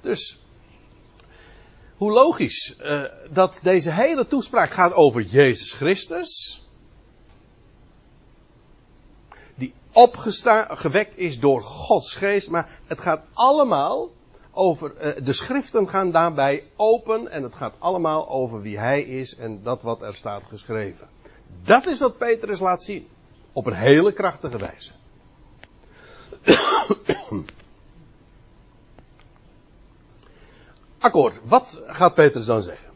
[0.01, 0.41] Dus,
[1.97, 6.63] hoe logisch uh, dat deze hele toespraak gaat over Jezus Christus.
[9.55, 14.15] Die opgestaan, gewekt is door Gods geest, maar het gaat allemaal
[14.57, 19.37] over, uh, de schriften gaan daarbij open en het gaat allemaal over wie hij is
[19.37, 21.09] en dat wat er staat geschreven.
[21.63, 23.07] Dat is wat Petrus laat zien.
[23.53, 24.93] Op een hele krachtige wijze.
[30.99, 32.87] Akkoord, wat gaat Petrus dan zeggen?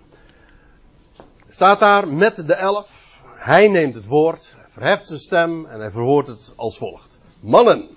[1.48, 3.22] Staat daar met de elf.
[3.34, 7.18] Hij neemt het woord, verheft zijn stem en hij verhoort het als volgt.
[7.40, 7.88] Mannen,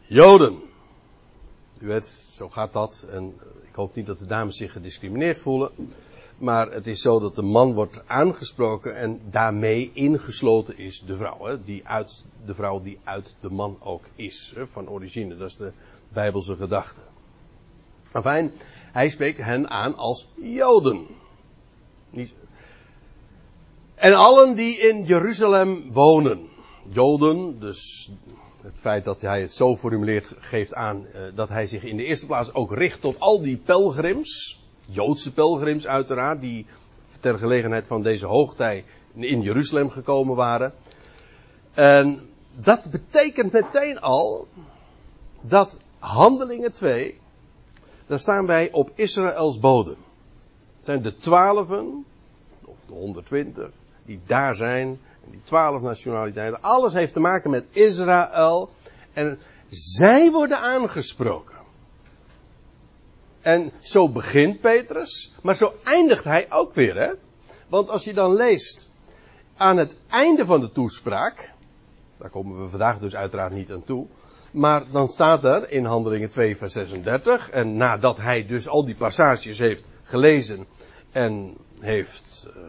[0.00, 0.62] Joden,
[1.82, 3.06] u weet, zo gaat dat.
[3.10, 5.70] En ik hoop niet dat de dames zich gediscrimineerd voelen.
[6.38, 11.44] Maar het is zo dat de man wordt aangesproken en daarmee ingesloten is de vrouw.
[11.44, 14.52] Hè, die uit, de vrouw die uit de man ook is.
[14.54, 15.72] Hè, van origine, dat is de
[16.08, 17.00] Bijbelse gedachte.
[18.12, 18.52] Enfin,
[18.92, 21.06] hij spreekt hen aan als Joden.
[23.94, 26.48] En allen die in Jeruzalem wonen.
[26.88, 28.10] Joden, dus
[28.62, 32.04] het feit dat hij het zo formuleert geeft aan uh, dat hij zich in de
[32.04, 34.60] eerste plaats ook richt tot al die pelgrims.
[34.88, 36.66] Joodse pelgrims uiteraard, die
[37.20, 40.72] ter gelegenheid van deze hoogtij in Jeruzalem gekomen waren.
[41.74, 42.20] En
[42.54, 44.46] dat betekent meteen al
[45.40, 47.18] dat Handelingen 2
[48.06, 49.96] daar staan wij op Israëls bodem.
[50.76, 52.04] Het zijn de twaalfen,
[52.64, 53.70] of de 120,
[54.04, 55.00] die daar zijn.
[55.30, 56.62] Die twaalf nationaliteiten.
[56.62, 58.70] Alles heeft te maken met Israël.
[59.12, 59.38] En
[59.70, 61.56] zij worden aangesproken.
[63.40, 67.12] En zo begint Petrus, maar zo eindigt hij ook weer, hè?
[67.68, 68.90] Want als je dan leest
[69.56, 71.52] aan het einde van de toespraak,
[72.18, 74.06] daar komen we vandaag dus uiteraard niet aan toe,
[74.50, 78.94] maar dan staat er in Handelingen 2, vers 36, en nadat hij dus al die
[78.94, 80.66] passages heeft gelezen
[81.10, 82.62] en heeft uh,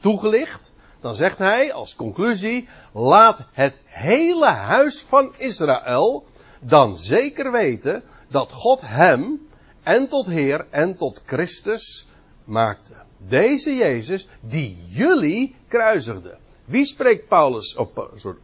[0.00, 6.24] toegelicht, dan zegt hij als conclusie, laat het hele huis van Israël
[6.60, 9.48] dan zeker weten dat God hem
[9.82, 12.08] en tot Heer en tot Christus
[12.44, 12.94] maakte.
[13.16, 16.36] Deze Jezus die jullie kruisigde.
[16.64, 17.96] Wie spreekt Paulus, oh,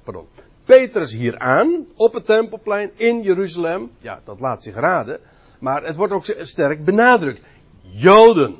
[0.05, 0.27] pardon,
[0.65, 3.91] Petrus hier aan op het tempelplein in Jeruzalem.
[3.99, 5.21] Ja, dat laat zich raden.
[5.59, 7.41] Maar het wordt ook sterk benadrukt.
[7.81, 8.57] Joden.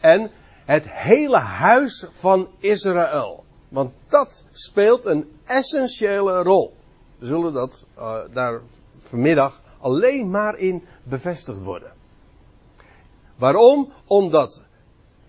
[0.00, 0.30] En
[0.70, 3.44] het hele huis van Israël.
[3.68, 6.74] Want dat speelt een essentiële rol.
[7.18, 8.60] We zullen dat uh, daar
[8.98, 11.92] vanmiddag alleen maar in bevestigd worden.
[13.36, 13.92] Waarom?
[14.06, 14.62] Omdat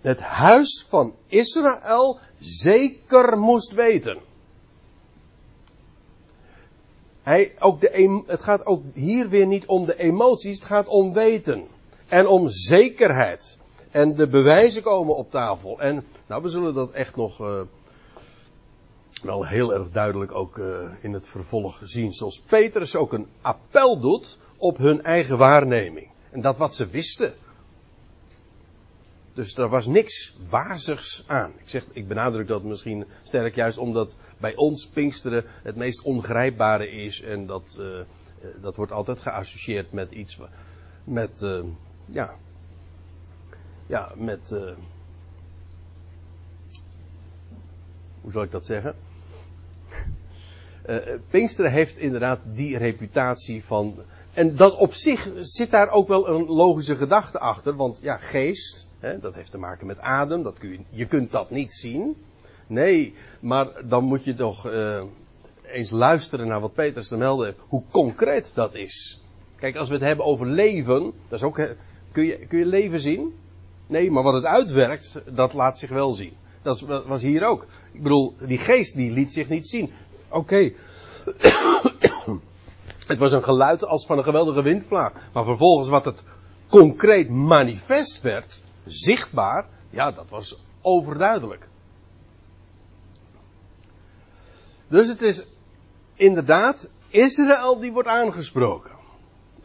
[0.02, 4.18] het huis van Israël zeker moest weten.
[7.22, 11.14] Hij, ook de, het gaat ook hier weer niet om de emoties, het gaat om
[11.14, 11.68] weten.
[12.08, 13.60] En om zekerheid.
[13.92, 15.80] En de bewijzen komen op tafel.
[15.80, 17.62] En nou, we zullen dat echt nog uh,
[19.24, 22.14] wel heel erg duidelijk ook uh, in het vervolg zien.
[22.14, 26.10] Zoals Petrus ook een appel doet op hun eigen waarneming.
[26.30, 27.34] En dat wat ze wisten.
[29.34, 31.52] Dus er was niks wazigs aan.
[31.58, 36.92] Ik, zeg, ik benadruk dat misschien sterk juist omdat bij ons Pinksteren het meest ongrijpbare
[36.92, 37.22] is.
[37.22, 38.00] En dat, uh,
[38.62, 40.40] dat wordt altijd geassocieerd met iets.
[41.04, 41.40] Met,
[42.06, 42.36] ja.
[43.92, 44.52] Ja, met.
[44.54, 44.72] Uh,
[48.22, 48.96] hoe zal ik dat zeggen?
[51.30, 53.96] Pinksteren heeft inderdaad die reputatie van.
[54.34, 57.76] En dat op zich zit daar ook wel een logische gedachte achter.
[57.76, 60.44] Want ja, geest Hè, dat heeft te maken met adem.
[60.44, 62.16] Dat kun je, je kunt dat niet zien.
[62.68, 65.04] Nee, maar dan moet je toch uh,
[65.64, 67.56] eens luisteren naar wat Petrus te melden.
[67.58, 69.24] Hoe concreet dat is.
[69.56, 71.14] Kijk, als we het hebben over leven.
[71.28, 71.56] Dat is ook,
[72.12, 73.34] kun, je, kun je leven zien?
[73.92, 76.34] Nee, maar wat het uitwerkt, dat laat zich wel zien.
[76.62, 77.66] Dat was hier ook.
[77.92, 79.92] Ik bedoel, die geest die liet zich niet zien.
[80.30, 80.56] Oké.
[83.12, 85.12] Het was een geluid als van een geweldige windvlaag.
[85.34, 86.24] Maar vervolgens wat het
[86.70, 91.68] concreet manifest werd, zichtbaar, ja, dat was overduidelijk.
[94.88, 95.44] Dus het is
[96.16, 99.01] inderdaad Israël die wordt aangesproken.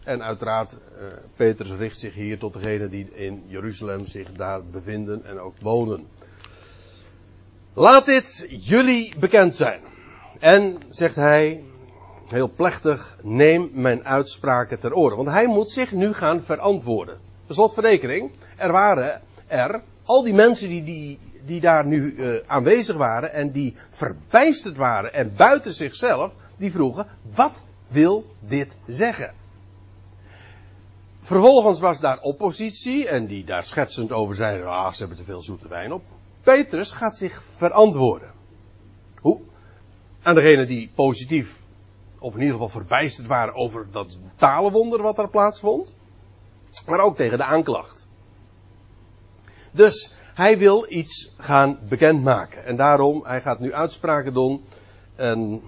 [0.07, 5.25] En uiteraard, uh, Petrus richt zich hier tot degenen die in Jeruzalem zich daar bevinden
[5.25, 6.07] en ook wonen.
[7.73, 9.81] Laat dit jullie bekend zijn.
[10.39, 11.65] En, zegt hij,
[12.29, 15.17] heel plechtig, neem mijn uitspraken ter oren.
[15.17, 17.19] Want hij moet zich nu gaan verantwoorden.
[17.47, 22.97] Per slotverrekening, er waren er al die mensen die, die, die daar nu uh, aanwezig
[22.97, 29.45] waren en die verbijsterd waren en buiten zichzelf, die vroegen, wat wil dit zeggen?
[31.27, 35.43] Vervolgens was daar oppositie en die daar schetsend over zeiden, ah, ze hebben te veel
[35.43, 36.03] zoete wijn op.
[36.43, 38.33] Petrus gaat zich verantwoorden.
[39.21, 39.41] Hoe?
[40.23, 41.63] Aan degenen die positief,
[42.19, 45.97] of in ieder geval verbijsterd waren over dat talenwonder wat daar plaatsvond.
[46.87, 48.07] Maar ook tegen de aanklacht.
[49.71, 52.65] Dus hij wil iets gaan bekendmaken.
[52.65, 54.65] En daarom, hij gaat nu uitspraken doen.
[55.15, 55.63] En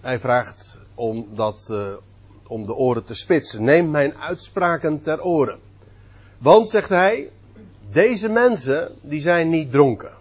[0.00, 1.94] hij vraagt om, dat, uh,
[2.52, 3.64] om de oren te spitsen.
[3.64, 5.58] Neem mijn uitspraken ter oren.
[6.38, 7.30] Want, zegt hij,
[7.90, 10.12] deze mensen, die zijn niet dronken.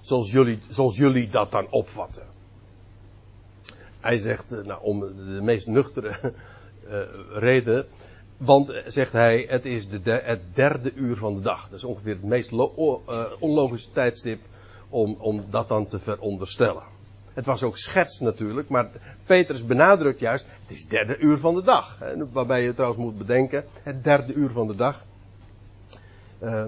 [0.00, 2.26] Zoals jullie, zoals jullie dat dan opvatten.
[4.00, 6.32] Hij zegt, eh, nou, om de meest nuchtere
[6.86, 7.00] uh,
[7.48, 7.86] reden.
[8.36, 11.68] Want, zegt hij, het is de het derde uur van de dag.
[11.68, 12.66] Dat is ongeveer het meest uh,
[13.38, 14.40] onlogische tijdstip
[14.88, 16.82] om, om dat dan te veronderstellen.
[17.34, 18.90] Het was ook schets natuurlijk, maar
[19.24, 21.98] Petrus benadrukt juist, het is derde uur van de dag.
[22.32, 25.04] Waarbij je trouwens moet bedenken, het derde uur van de dag.
[26.42, 26.64] Uh,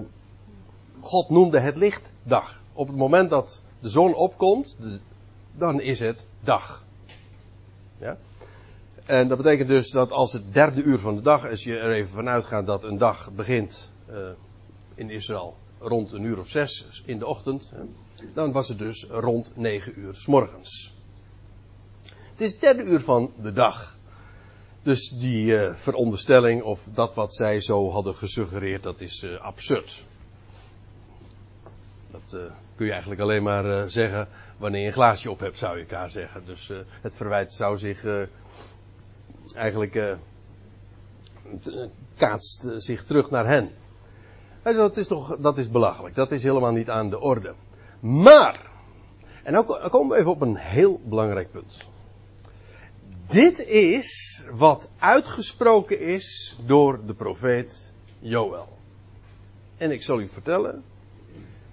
[0.99, 2.61] God noemde het licht dag.
[2.73, 4.77] Op het moment dat de zon opkomt,
[5.51, 6.85] dan is het dag.
[7.97, 8.17] Ja?
[9.05, 11.91] En dat betekent dus dat als het derde uur van de dag, als je er
[11.91, 14.17] even vanuit gaat dat een dag begint uh,
[14.95, 17.81] in Israël rond een uur of zes in de ochtend, hè,
[18.33, 20.93] dan was het dus rond negen uur s morgens.
[22.31, 23.97] Het is het derde uur van de dag.
[24.81, 30.03] Dus die uh, veronderstelling of dat wat zij zo hadden gesuggereerd, dat is uh, absurd.
[32.11, 32.41] Dat uh,
[32.75, 36.09] kun je eigenlijk alleen maar zeggen wanneer je een glaasje op hebt, zou je elkaar
[36.09, 36.45] zeggen.
[36.45, 38.05] Dus het verwijt zou zich
[39.55, 40.17] eigenlijk
[42.15, 43.71] kaatst zich terug naar hen.
[44.63, 46.15] Dat is toch, dat is belachelijk.
[46.15, 47.53] Dat is helemaal niet aan de orde.
[48.03, 48.69] Maar,
[49.43, 51.77] en nou komen we even op een heel belangrijk punt.
[53.27, 58.77] Dit is wat uitgesproken is door de profeet Joël.
[59.77, 60.83] En ik zal u vertellen,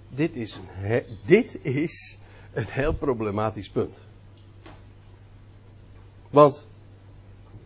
[0.09, 0.59] dit is
[1.25, 2.19] dit is
[2.53, 4.03] een heel problematisch punt.
[6.29, 6.67] Want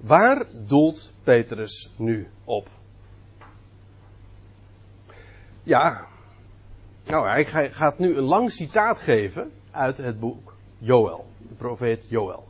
[0.01, 2.69] waar doelt Petrus nu op?
[5.63, 6.07] Ja,
[7.05, 12.47] nou hij gaat nu een lang citaat geven uit het boek Joël, de profeet Joël.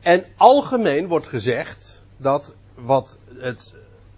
[0.00, 3.74] en algemeen wordt gezegd dat wat het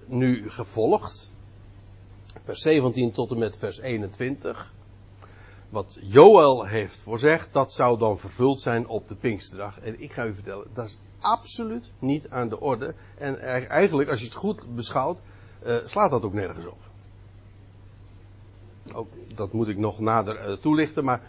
[0.07, 1.31] nu gevolgd,
[2.43, 4.73] vers 17 tot en met vers 21,
[5.69, 9.81] wat Joël heeft voorzegd, dat zou dan vervuld zijn op de Pinksterdag.
[9.81, 12.95] En ik ga u vertellen, dat is absoluut niet aan de orde.
[13.19, 15.23] En eigenlijk, als je het goed beschouwt,
[15.67, 16.81] uh, slaat dat ook nergens op.
[18.93, 21.21] Ook, dat moet ik nog nader uh, toelichten, maar.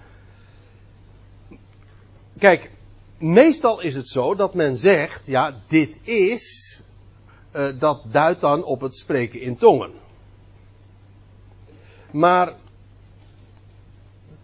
[2.38, 2.72] Kijk,
[3.18, 6.82] meestal is het zo dat men zegt, ja, dit is,
[7.52, 9.92] uh, dat duidt dan op het spreken in tongen.
[12.12, 12.56] Maar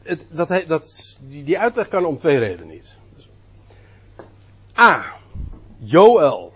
[0.03, 2.97] het, dat, dat, die, die uitleg kan om twee redenen niet.
[4.77, 5.18] A.
[5.81, 6.53] Joël,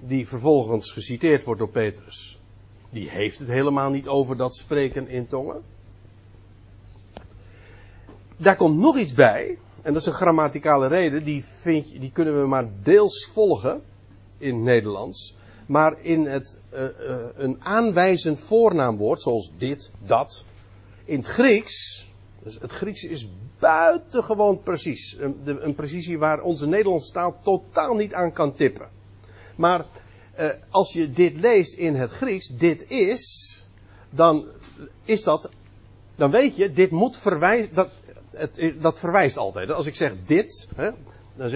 [0.00, 2.38] die vervolgens geciteerd wordt door Petrus,
[2.90, 5.62] die heeft het helemaal niet over dat spreken in tongen.
[8.36, 12.10] Daar komt nog iets bij, en dat is een grammaticale reden, die, vind je, die
[12.10, 13.82] kunnen we maar deels volgen
[14.38, 15.36] in het Nederlands.
[15.66, 16.88] Maar in het, uh, uh,
[17.34, 20.44] een aanwijzend voornaamwoord, zoals dit, dat,
[21.04, 22.03] in het Grieks
[22.44, 23.28] dus het Grieks is
[23.58, 25.16] buitengewoon precies.
[25.18, 28.88] Een, een precisie waar onze Nederlandse taal totaal niet aan kan tippen.
[29.56, 29.84] Maar
[30.38, 33.66] uh, als je dit leest in het Grieks, dit is,
[34.10, 34.46] dan
[35.04, 35.50] is dat,
[36.16, 37.90] dan weet je, dit moet verwijzen, dat,
[38.30, 39.70] het, dat verwijst altijd.
[39.70, 40.90] Als ik zeg dit, hè,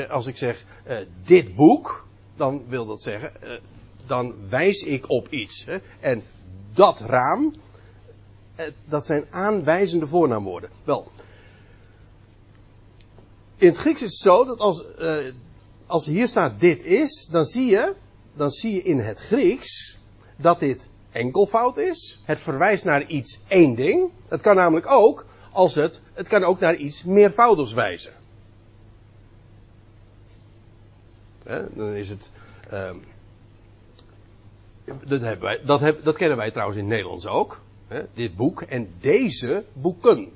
[0.08, 3.50] als ik zeg uh, dit boek, dan wil dat zeggen, uh,
[4.06, 5.64] dan wijs ik op iets.
[5.64, 5.78] Hè.
[6.00, 6.22] En
[6.72, 7.52] dat raam,
[8.84, 10.70] dat zijn aanwijzende voornaamwoorden.
[10.84, 11.10] Wel,
[13.56, 15.32] in het Grieks is het zo dat als, uh,
[15.86, 17.94] als hier staat dit is, dan zie je,
[18.34, 19.98] dan zie je in het Grieks
[20.36, 22.20] dat dit enkelvoud is.
[22.24, 24.10] Het verwijst naar iets één ding.
[24.28, 28.12] Het kan namelijk ook, als het, het kan ook naar iets meervoudigs wijzen.
[31.74, 32.30] dan is het,
[32.72, 32.90] uh,
[35.04, 37.60] dat, wij, dat, heb, dat kennen wij trouwens in het Nederlands ook.
[38.14, 40.28] Dit boek en deze boeken.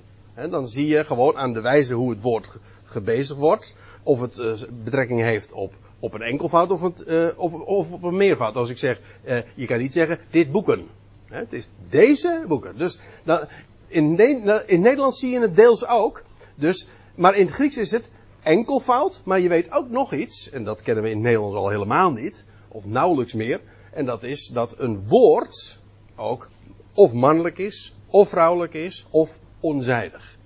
[0.51, 2.49] Dan zie je gewoon aan de wijze hoe het woord
[2.85, 3.75] gebezigd wordt.
[4.03, 4.53] Of het uh,
[4.85, 8.57] betrekking heeft op, op een enkelvoud of, het, uh, of, of, op een meervoud.
[8.57, 10.87] Als ik zeg, uh, je kan niet zeggen dit boeken.
[11.29, 12.77] Het is deze boeken.
[12.77, 13.39] Dus dan,
[13.87, 14.19] in,
[14.67, 16.23] in Nederland zie je het deels ook.
[16.55, 18.11] Dus, maar in het Grieks is het
[18.43, 19.21] enkelvoud.
[19.25, 20.51] Maar je weet ook nog iets.
[20.51, 22.45] En dat kennen we in het Nederlands al helemaal niet.
[22.69, 23.61] Of nauwelijks meer.
[23.93, 25.79] En dat is dat een woord
[26.17, 26.49] ook
[26.95, 30.37] of mannelijk is, of vrouwelijk is, of onzijdig.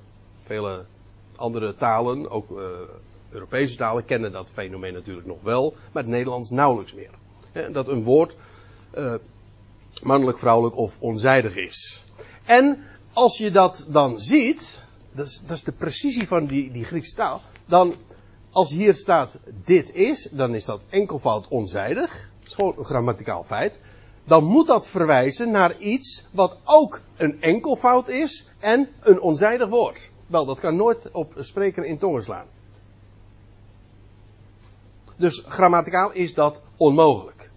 [0.44, 0.84] Vele
[1.36, 2.58] andere talen, ook uh,
[3.30, 7.10] Europese talen, kennen dat fenomeen natuurlijk nog wel, maar het Nederlands nauwelijks meer.
[7.72, 8.36] dat een woord
[8.98, 9.14] uh,
[10.02, 12.04] mannelijk, vrouwelijk of onzijdig is.
[12.44, 16.84] En als je dat dan ziet, dat is, dat is de precisie van die, die
[16.84, 17.94] Griekse taal, dan
[18.50, 22.30] als hier staat dit is, dan is dat enkelvoud onzijdig.
[22.38, 23.80] Dat is gewoon een grammaticaal feit.
[24.26, 30.10] Dan moet dat verwijzen naar iets wat ook een enkelvoud is en een onzijdig woord.
[30.26, 32.46] Wel, dat kan nooit op spreken in tongen slaan.
[35.16, 37.50] Dus grammaticaal is dat onmogelijk.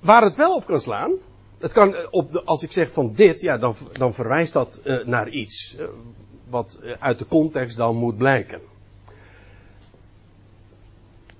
[0.00, 1.12] Waar het wel op kan slaan,
[1.58, 4.80] het kan eh, op de, als ik zeg van dit, ja, dan, dan verwijst dat
[4.84, 5.76] uh, naar iets.
[5.78, 5.86] Uh,
[6.48, 8.60] wat uit de context dan moet blijken.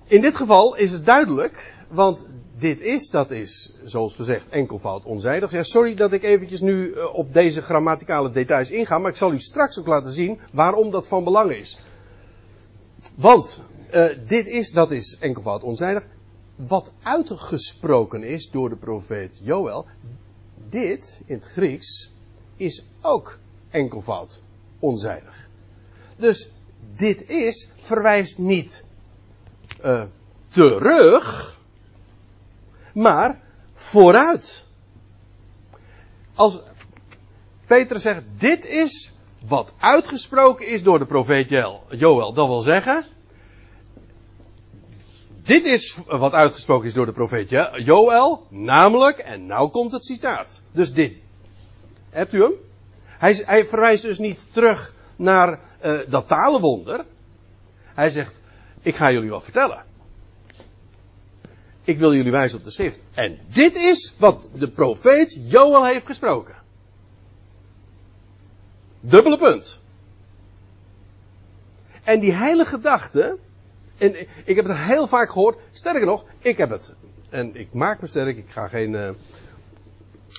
[0.06, 2.26] In dit geval is het duidelijk, want
[2.56, 5.52] dit is, dat is, zoals gezegd, enkelvoud onzijdig.
[5.52, 9.32] Ja, sorry dat ik eventjes nu uh, op deze grammaticale details inga, maar ik zal
[9.32, 11.80] u straks ook laten zien waarom dat van belang is.
[13.14, 13.60] Want
[13.92, 16.04] uh, dit is, dat is enkelvoud onzijdig.
[16.56, 19.86] Wat uitgesproken is door de profeet Joël,
[20.68, 22.12] dit in het Grieks
[22.56, 23.38] is ook
[23.70, 24.40] enkelvoud
[24.78, 25.48] onzijdig.
[26.16, 26.50] Dus
[26.96, 28.84] dit is verwijst niet
[29.84, 30.02] uh,
[30.48, 31.54] terug
[32.94, 33.40] maar
[33.74, 34.64] vooruit.
[36.34, 36.60] Als
[37.66, 39.12] Peter zegt, dit is
[39.46, 41.48] wat uitgesproken is door de profeet
[41.88, 42.32] Joel.
[42.32, 43.04] Dat wil zeggen,
[45.42, 50.62] dit is wat uitgesproken is door de profeet Joel, namelijk, en nou komt het citaat.
[50.72, 51.12] Dus dit.
[52.10, 52.52] Hebt u hem?
[53.04, 57.04] Hij, hij verwijst dus niet terug naar uh, dat talenwonder.
[57.84, 58.40] Hij zegt,
[58.84, 59.84] ik ga jullie wat vertellen.
[61.84, 63.02] Ik wil jullie wijzen op de schrift.
[63.14, 66.54] En dit is wat de profeet Joel heeft gesproken.
[69.00, 69.78] Dubbele punt.
[72.02, 73.38] En die heilige gedachte,
[73.98, 76.94] en ik heb het heel vaak gehoord, sterker nog, ik heb het.
[77.28, 79.10] En ik maak me sterk, ik ga geen, uh,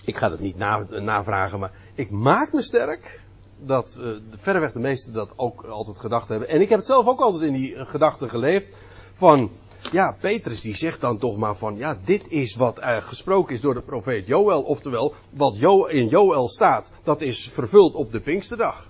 [0.05, 3.19] ik ga het niet na, navragen, maar ik maak me sterk
[3.59, 6.49] dat uh, verreweg de meesten dat ook altijd gedacht hebben.
[6.49, 8.71] En ik heb het zelf ook altijd in die uh, gedachte geleefd
[9.13, 9.51] van,
[9.91, 13.61] ja, Petrus die zegt dan toch maar van, ja, dit is wat uh, gesproken is
[13.61, 14.61] door de profeet Joël.
[14.61, 18.89] Oftewel, wat jo in Joël staat, dat is vervuld op de Pinksterdag.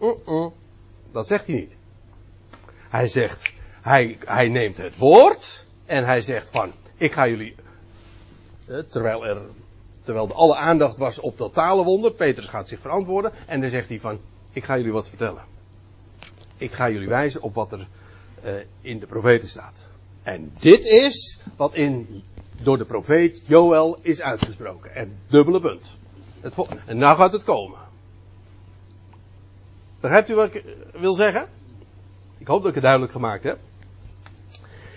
[0.00, 0.46] Uh.
[1.12, 1.76] Dat zegt hij niet.
[2.88, 7.54] Hij zegt, hij, hij neemt het woord en hij zegt van, ik ga jullie,
[8.66, 9.42] uh, terwijl er,
[10.02, 13.88] terwijl de alle aandacht was op dat talenwonder, Petrus gaat zich verantwoorden en dan zegt
[13.88, 14.18] hij van,
[14.52, 15.42] ik ga jullie wat vertellen.
[16.56, 17.86] Ik ga jullie wijzen op wat er
[18.44, 19.88] uh, in de profeten staat.
[20.22, 22.22] En dit is wat in,
[22.62, 24.94] door de profeet Joël is uitgesproken.
[24.94, 25.92] En dubbele punt.
[26.40, 27.78] Het, en nou gaat het komen.
[30.00, 31.48] Begrijpt u wat ik wil zeggen?
[32.38, 33.58] Ik hoop dat ik het duidelijk gemaakt heb.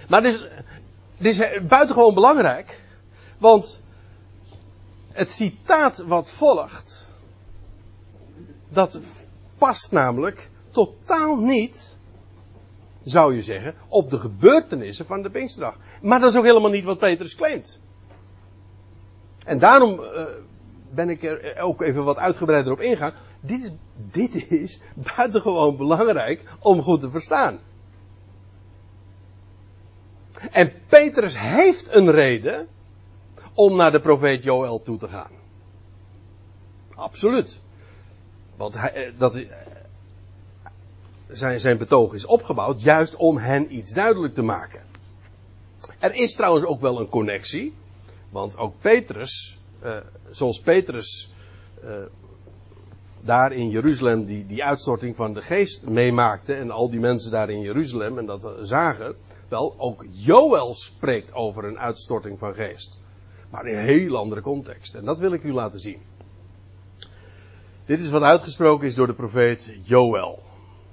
[0.07, 0.45] Maar dit is,
[1.17, 2.79] dit is buitengewoon belangrijk.
[3.37, 3.81] Want
[5.15, 7.09] het citaat wat volgt,
[8.69, 9.01] dat
[9.57, 11.95] past namelijk totaal niet
[13.03, 15.77] zou je zeggen, op de gebeurtenissen van de Pinksterdag.
[16.01, 17.79] Maar dat is ook helemaal niet wat Petrus claimt.
[19.45, 20.23] En daarom uh,
[20.89, 23.13] ben ik er ook even wat uitgebreider op ingaan.
[23.39, 24.81] Dit is, dit is
[25.15, 27.59] buitengewoon belangrijk om goed te verstaan.
[30.51, 32.67] En Petrus heeft een reden
[33.55, 35.31] om naar de profeet Joël toe te gaan.
[36.95, 37.59] Absoluut.
[38.55, 39.47] Want hij, eh, dat, is,
[41.27, 44.83] zijn, zijn betoog is opgebouwd juist om hen iets duidelijk te maken.
[45.99, 47.73] Er is trouwens ook wel een connectie.
[48.29, 49.97] Want ook Petrus, uh,
[50.29, 51.31] zoals Petrus
[51.83, 51.91] uh,
[53.21, 56.53] daar in Jeruzalem die, die uitstorting van de geest meemaakte.
[56.53, 59.15] En al die mensen daar in Jeruzalem en dat zagen.
[59.47, 62.99] Wel, ook Joël spreekt over een uitstorting van geest.
[63.55, 64.95] Maar in een heel andere context.
[64.95, 66.01] En dat wil ik u laten zien.
[67.85, 70.43] Dit is wat uitgesproken is door de profeet Joël.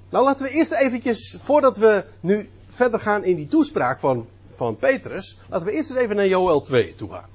[0.09, 4.77] Nou, laten we eerst eventjes, voordat we nu verder gaan in die toespraak van, van
[4.77, 7.29] Petrus, laten we eerst eens even naar Joël 2 toe gaan.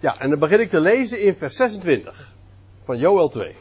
[0.00, 2.32] Ja, en dan begin ik te lezen in vers 26
[2.82, 3.54] van Joël 2.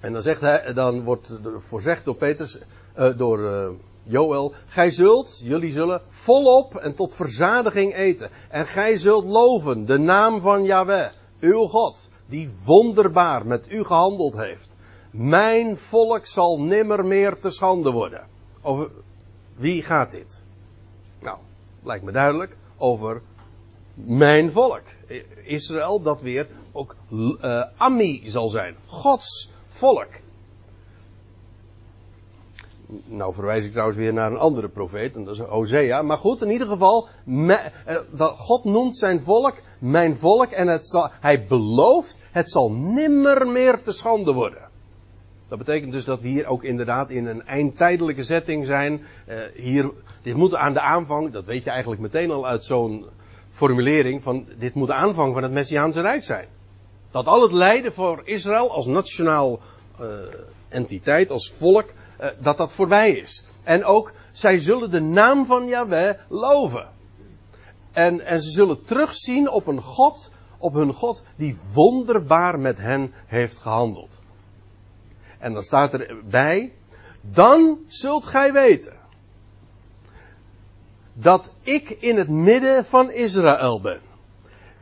[0.00, 2.58] En dan, zegt hij, dan wordt voorzegd door Petrus,
[2.98, 3.68] uh, door uh,
[4.02, 8.30] Joël, gij zult, jullie zullen volop en tot verzadiging eten.
[8.48, 14.36] En gij zult loven de naam van Yahweh, uw God, die wonderbaar met u gehandeld
[14.36, 14.76] heeft.
[15.10, 18.26] Mijn volk zal nimmer meer te schande worden.
[18.62, 18.90] Over
[19.54, 20.42] wie gaat dit?
[21.18, 21.38] Nou,
[21.82, 23.22] lijkt me duidelijk, over
[23.94, 24.82] mijn volk.
[25.44, 28.76] Israël dat weer ook uh, Ami zal zijn.
[28.86, 30.08] Gods volk.
[33.04, 36.02] Nou verwijs ik trouwens weer naar een andere profeet, en dat is Hosea.
[36.02, 37.58] Maar goed, in ieder geval, me,
[38.18, 43.46] uh, God noemt zijn volk mijn volk en het zal, hij belooft, het zal nimmer
[43.46, 44.68] meer te schande worden.
[45.48, 49.02] Dat betekent dus dat we hier ook inderdaad in een eindtijdelijke setting zijn.
[49.28, 49.90] Uh, hier,
[50.22, 53.06] dit moet aan de aanvang, dat weet je eigenlijk meteen al uit zo'n
[53.50, 56.46] formulering van dit moet de aanvang van het Messiaanse Rijk zijn.
[57.16, 59.60] Dat al het lijden voor Israël als nationaal
[60.00, 60.08] uh,
[60.68, 63.44] entiteit, als volk, uh, dat dat voorbij is.
[63.62, 66.88] En ook, zij zullen de naam van Yahweh loven.
[67.92, 73.12] En, en ze zullen terugzien op een God, op hun God die wonderbaar met hen
[73.26, 74.22] heeft gehandeld.
[75.38, 76.72] En dan staat erbij,
[77.20, 78.96] dan zult gij weten
[81.12, 84.00] dat ik in het midden van Israël ben.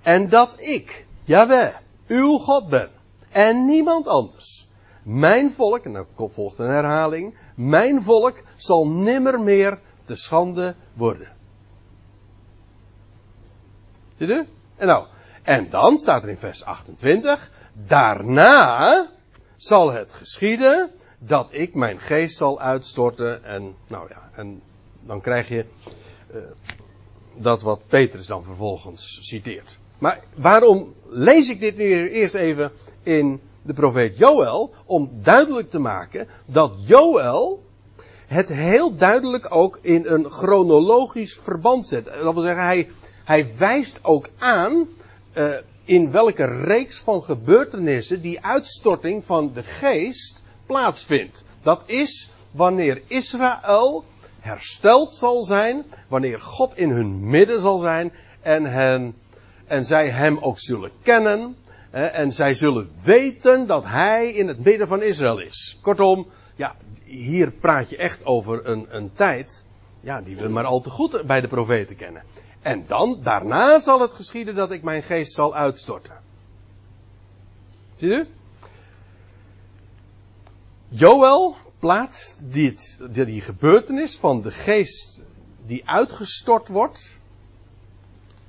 [0.02, 1.74] En dat ik, Jaweh,
[2.08, 2.90] uw God ben.
[3.30, 4.68] En niemand anders.
[5.02, 11.28] Mijn volk, en dan volgt een herhaling, mijn volk zal nimmer meer te schande worden.
[14.16, 14.46] Zie je?
[14.76, 15.06] En nou,
[15.42, 19.10] en dan staat er in vers 28, daarna
[19.56, 24.62] zal het geschieden dat ik mijn geest zal uitstorten en, nou ja, en
[25.00, 25.64] dan krijg je
[26.34, 26.42] uh,
[27.34, 29.78] dat wat Petrus dan vervolgens citeert.
[30.04, 34.74] Maar waarom lees ik dit nu eerst even in de profeet Joël?
[34.86, 37.62] Om duidelijk te maken dat Joël
[38.26, 42.04] het heel duidelijk ook in een chronologisch verband zet.
[42.04, 42.88] Dat wil zeggen, hij,
[43.24, 44.88] hij wijst ook aan
[45.34, 51.44] uh, in welke reeks van gebeurtenissen die uitstorting van de geest plaatsvindt.
[51.62, 54.04] Dat is wanneer Israël
[54.40, 59.14] hersteld zal zijn, wanneer God in hun midden zal zijn en, hen,
[59.66, 61.56] en zij hem ook zullen kennen.
[61.90, 65.78] En zij zullen weten dat hij in het midden van Israël is.
[65.82, 69.64] Kortom, ja, hier praat je echt over een, een tijd,
[70.00, 72.22] ja, die we maar al te goed bij de profeten kennen.
[72.62, 76.20] En dan, daarna zal het geschieden dat ik mijn geest zal uitstorten.
[77.96, 78.26] Zie je?
[80.88, 85.20] Joel plaatst dit, die gebeurtenis van de geest
[85.66, 87.18] die uitgestort wordt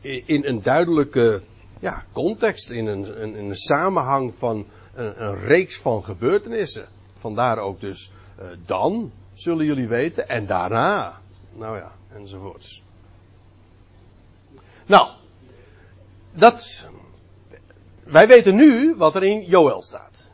[0.05, 1.41] in een duidelijke
[1.79, 6.87] ja, context, in een, een, een samenhang van een, een, reeks van gebeurtenissen.
[7.15, 11.19] Vandaar ook dus uh, dan zullen jullie weten en daarna.
[11.53, 12.83] Nou ja, enzovoorts.
[14.85, 15.09] Nou,
[16.31, 16.89] dat.
[18.03, 20.31] Wij weten nu wat er in Joel staat.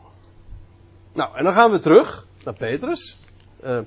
[1.12, 3.18] Nou, en dan gaan we terug naar Petrus.
[3.64, 3.78] Uh,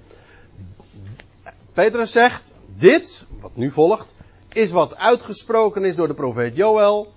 [1.73, 4.14] Petrus zegt, dit, wat nu volgt,
[4.56, 7.14] is wat uitgesproken is door de profeet Joël.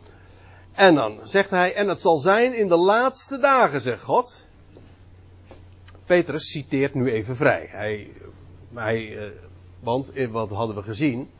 [0.72, 4.46] En dan zegt hij, en het zal zijn in de laatste dagen, zegt God.
[6.06, 7.68] Petrus citeert nu even vrij.
[7.70, 8.12] Hij,
[8.74, 9.22] hij, uh,
[9.80, 11.30] want wat hadden we gezien?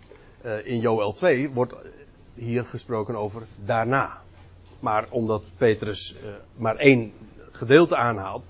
[0.42, 1.74] Uh, in Joël 2 wordt
[2.34, 4.22] hier gesproken over daarna.
[4.80, 7.12] Maar omdat Petrus uh, maar één
[7.52, 8.46] gedeelte aanhaalt,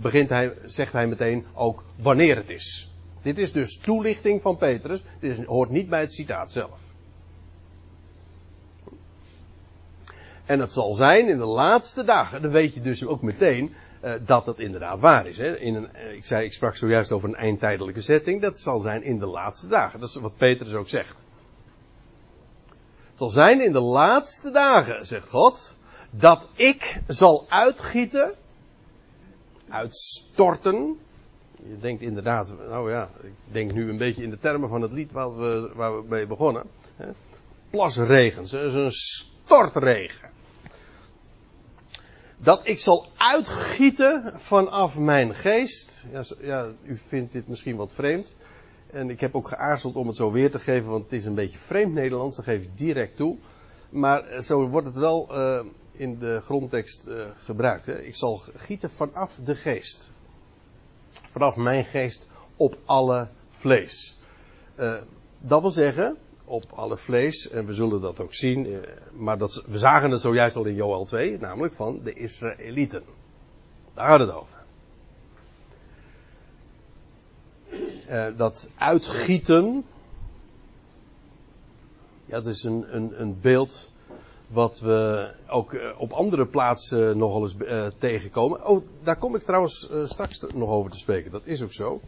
[0.00, 2.90] begint hij, zegt hij meteen ook wanneer het is.
[3.26, 5.02] Dit is dus toelichting van Petrus.
[5.20, 6.78] Dit hoort niet bij het citaat zelf.
[10.44, 12.42] En het zal zijn in de laatste dagen.
[12.42, 13.74] Dan weet je dus ook meteen
[14.04, 15.38] uh, dat het inderdaad waar is.
[15.38, 15.58] Hè?
[15.58, 18.42] In een, uh, ik, zei, ik sprak zojuist over een eindtijdelijke setting.
[18.42, 20.00] Dat zal zijn in de laatste dagen.
[20.00, 21.24] Dat is wat Petrus ook zegt.
[23.10, 25.76] Het zal zijn in de laatste dagen, zegt God,
[26.10, 28.34] dat ik zal uitgieten,
[29.68, 30.98] uitstorten.
[31.68, 34.92] Je denkt inderdaad, nou ja, ik denk nu een beetje in de termen van het
[34.92, 36.64] lied waar we, waar we mee begonnen.
[36.96, 37.06] Hè?
[37.70, 40.34] Plasregens, een stortregen
[42.38, 46.04] dat ik zal uitgieten vanaf mijn geest.
[46.12, 48.36] Ja, ja, u vindt dit misschien wat vreemd.
[48.90, 51.34] En ik heb ook geaarzeld om het zo weer te geven, want het is een
[51.34, 53.36] beetje vreemd Nederlands, dat geef ik direct toe.
[53.90, 55.60] Maar eh, zo wordt het wel uh,
[55.92, 57.86] in de grondtekst uh, gebruikt.
[57.86, 58.02] Hè.
[58.02, 60.10] Ik zal gieten vanaf de geest.
[61.26, 64.18] Vanaf mijn geest op alle vlees.
[65.40, 67.48] dat wil zeggen, op alle vlees.
[67.48, 68.66] En we zullen dat ook zien.
[68.66, 68.78] Eh,
[69.12, 73.02] maar dat, we zagen het zojuist al in Joel 2, namelijk van de Israëlieten.
[73.94, 74.56] Daar gaat het over.
[78.10, 79.84] Uh, dat uitgieten.
[82.24, 83.90] Ja, dat is een, een, een beeld
[84.46, 88.66] wat we ook uh, op andere plaatsen nogal eens uh, tegenkomen.
[88.66, 91.30] Oh, daar kom ik trouwens straks nog over te spreken.
[91.30, 92.00] Dat is ook zo.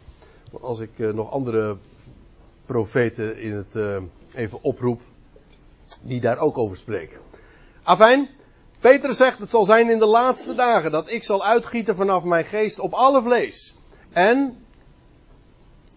[0.51, 1.77] Want als ik nog andere
[2.65, 4.01] profeten in het
[4.35, 5.01] even oproep
[6.01, 7.19] die daar ook over spreken.
[7.83, 8.29] Afijn,
[8.79, 12.45] Peter zegt het zal zijn in de laatste dagen dat ik zal uitgieten vanaf mijn
[12.45, 13.75] geest op alle vlees.
[14.09, 14.65] En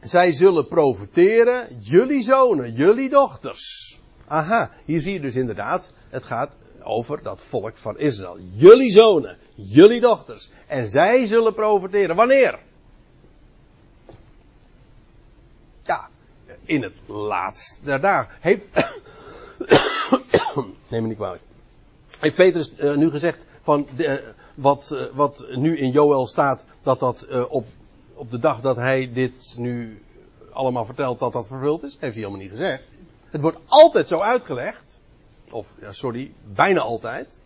[0.00, 3.91] zij zullen profiteren, jullie zonen, jullie dochters.
[4.26, 8.38] Aha, hier zie je dus inderdaad, het gaat over dat volk van Israël.
[8.52, 10.50] Jullie zonen, jullie dochters.
[10.66, 12.16] En zij zullen profiteren.
[12.16, 12.58] Wanneer?
[16.64, 18.34] in het laatst der dagen.
[18.40, 18.70] Heeft,
[20.88, 21.42] neem me niet kwalijk.
[22.20, 24.14] Heeft Petrus uh, nu gezegd van de, uh,
[24.54, 27.66] wat, uh, wat nu in Joel staat, dat dat op,
[28.14, 30.02] op de dag dat hij dit nu
[30.52, 31.90] allemaal vertelt, dat dat vervuld is?
[31.90, 32.82] Heeft hij helemaal niet gezegd.
[33.32, 34.98] Het wordt altijd zo uitgelegd.
[35.50, 37.40] Of, ja, sorry, bijna altijd.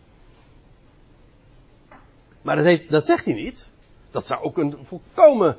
[2.41, 3.69] Maar dat, heeft, dat zegt hij niet.
[4.11, 5.57] Dat zou ook een volkomen,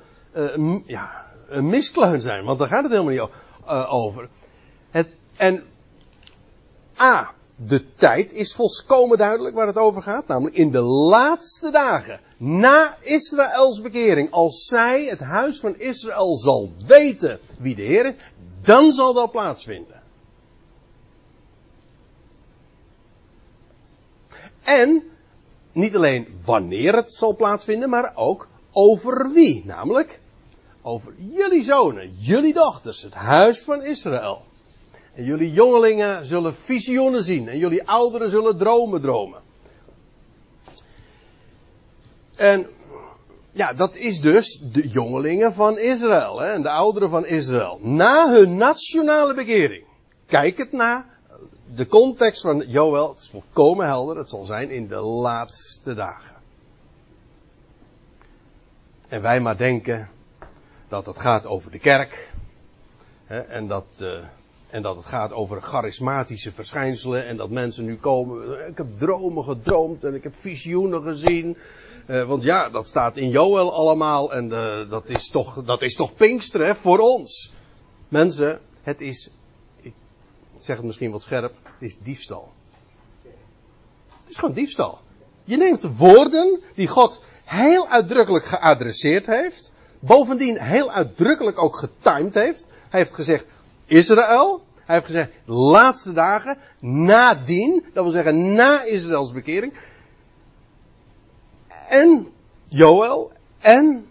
[0.87, 3.35] ja, een miskleun zijn, want daar gaat het helemaal niet over
[3.69, 4.29] uh, over.
[4.91, 5.65] Het, en
[7.01, 10.27] A, de tijd is volkomen duidelijk waar het over gaat.
[10.27, 14.31] Namelijk in de laatste dagen na Israëls bekering.
[14.31, 18.15] Als zij, het huis van Israël, zal weten wie de Heer is,
[18.63, 19.98] dan zal dat plaatsvinden.
[24.69, 25.03] En
[25.73, 29.63] niet alleen wanneer het zal plaatsvinden, maar ook over wie.
[29.67, 30.21] Namelijk
[30.83, 34.43] over jullie zonen, jullie dochters, het huis van Israël.
[35.15, 39.41] En jullie jongelingen zullen visioenen zien en jullie ouderen zullen dromen dromen.
[42.37, 42.67] En
[43.53, 47.79] ja, dat is dus de jongelingen van Israël hè, en de ouderen van Israël.
[47.83, 49.85] Na hun nationale bekering.
[50.27, 51.18] Kijk het na.
[51.75, 56.37] De context van Joel, het is volkomen helder, het zal zijn in de laatste dagen.
[59.09, 60.11] En wij maar denken,
[60.89, 62.33] dat het gaat over de kerk.
[63.25, 64.25] Hè, en, dat, uh,
[64.71, 67.27] en dat het gaat over charismatische verschijnselen.
[67.27, 68.69] En dat mensen nu komen.
[68.69, 71.57] Ik heb dromen gedroomd en ik heb visioenen gezien.
[72.07, 74.33] Uh, want ja, dat staat in Joel allemaal.
[74.33, 77.53] En uh, dat, is toch, dat is toch Pinkster hè, voor ons.
[78.09, 79.31] Mensen, het is.
[80.59, 81.55] Ik zeg het misschien wat scherp.
[81.79, 82.53] Is diefstal.
[84.21, 84.99] Het is gewoon diefstal.
[85.45, 92.67] Je neemt woorden die God heel uitdrukkelijk geadresseerd heeft bovendien heel uitdrukkelijk ook getimed heeft.
[92.89, 93.47] Hij heeft gezegd
[93.87, 94.63] Israël.
[94.85, 96.59] Hij heeft gezegd laatste dagen.
[96.81, 97.85] Nadien.
[97.93, 99.73] Dat wil zeggen na Israëls bekering.
[101.89, 102.33] En
[102.69, 103.33] Joel.
[103.59, 104.07] En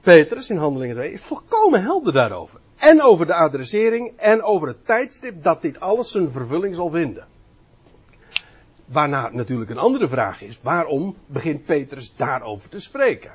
[0.00, 2.60] Petrus in handelingen 2 is volkomen helder daarover.
[2.80, 7.26] En over de adressering en over het tijdstip dat dit alles zijn vervulling zal vinden.
[8.84, 13.32] Waarna natuurlijk een andere vraag is, waarom begint Petrus daarover te spreken?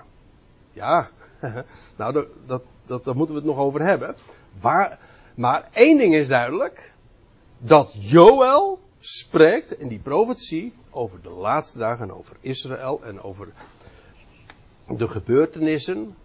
[0.72, 1.10] Ja,
[1.98, 4.16] nou, dat, dat, dat, daar moeten we het nog over hebben.
[4.60, 5.00] Waar,
[5.36, 6.94] maar één ding is duidelijk.
[7.58, 13.48] Dat Joël spreekt in die profetie over de laatste dagen, over Israël en over
[14.88, 16.16] de gebeurtenissen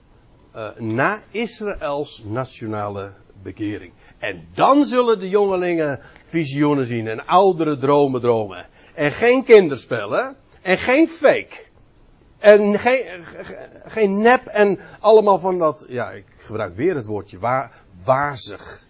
[0.56, 3.92] uh, na Israëls nationale bekering.
[4.18, 8.66] En dan zullen de jongelingen visioenen zien en oudere dromen dromen.
[8.94, 11.68] En geen kinderspellen en geen fake.
[12.38, 13.04] En geen,
[13.84, 18.84] geen nep en allemaal van dat, ja, ik gebruik weer het woordje, waar, wazig.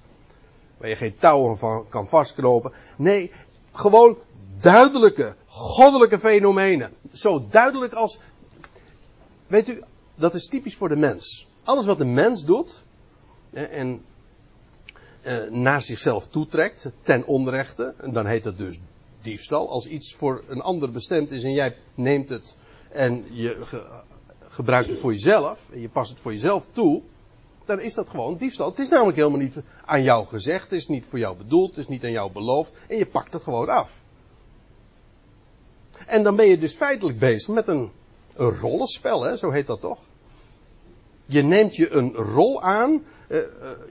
[0.76, 2.72] Waar je geen touwen van kan vastknopen.
[2.96, 3.32] Nee,
[3.72, 4.18] gewoon
[4.60, 6.92] duidelijke goddelijke fenomenen.
[7.12, 8.20] Zo duidelijk als.
[9.46, 9.82] Weet u,
[10.14, 11.48] dat is typisch voor de mens.
[11.64, 12.84] Alles wat de mens doet.
[13.52, 14.04] En
[15.22, 17.94] eh, naar zichzelf toetrekt, ten onrechte.
[18.10, 18.78] Dan heet het dus
[19.22, 19.70] diefstal.
[19.70, 22.56] Als iets voor een ander bestemd is en jij neemt het
[22.88, 23.56] en je
[24.48, 25.70] gebruikt het voor jezelf.
[25.72, 27.02] En je past het voor jezelf toe.
[27.64, 28.68] Dan is dat gewoon diefstal.
[28.68, 30.62] Het is namelijk helemaal niet aan jou gezegd.
[30.62, 31.68] Het is niet voor jou bedoeld.
[31.68, 32.72] Het is niet aan jou beloofd.
[32.88, 34.00] En je pakt het gewoon af.
[36.06, 37.90] En dan ben je dus feitelijk bezig met een,
[38.34, 39.36] een rollenspel, hè?
[39.36, 39.98] zo heet dat toch?
[41.30, 43.04] Je neemt je een rol aan.
[43.28, 43.44] Uh, uh,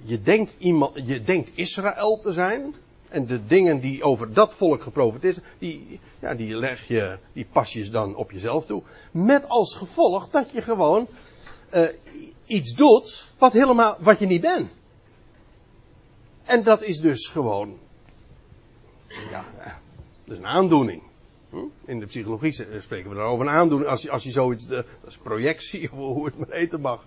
[0.04, 2.76] je, denkt iemand, je denkt Israël te zijn.
[3.10, 7.48] En de dingen die over dat volk geprofiteerd zijn, die, ja, die leg je, die
[7.52, 8.82] pas je dan op jezelf toe.
[9.12, 11.08] Met als gevolg dat je gewoon
[11.74, 11.88] uh,
[12.46, 14.70] iets doet wat helemaal, wat je niet bent.
[16.44, 17.78] En dat is dus gewoon,
[19.08, 19.46] ja,
[20.26, 21.02] is een aandoening.
[21.50, 21.58] Hm?
[21.86, 23.90] In de psychologie spreken we daarover een aandoening.
[23.90, 27.06] Als je, als je zoiets, dat is projectie, of hoe het maar eten mag.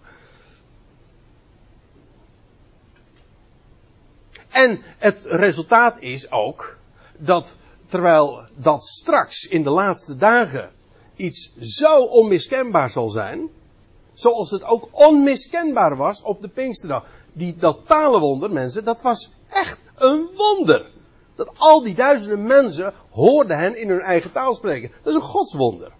[4.52, 6.76] En het resultaat is ook
[7.18, 10.70] dat terwijl dat straks in de laatste dagen
[11.16, 13.48] iets zo onmiskenbaar zal zijn,
[14.12, 17.06] zoals het ook onmiskenbaar was op de Pinksterdag.
[17.32, 20.90] Die, dat talenwonder, mensen, dat was echt een wonder.
[21.34, 24.90] Dat al die duizenden mensen hoorden hen in hun eigen taal spreken.
[25.02, 25.92] Dat is een godswonder.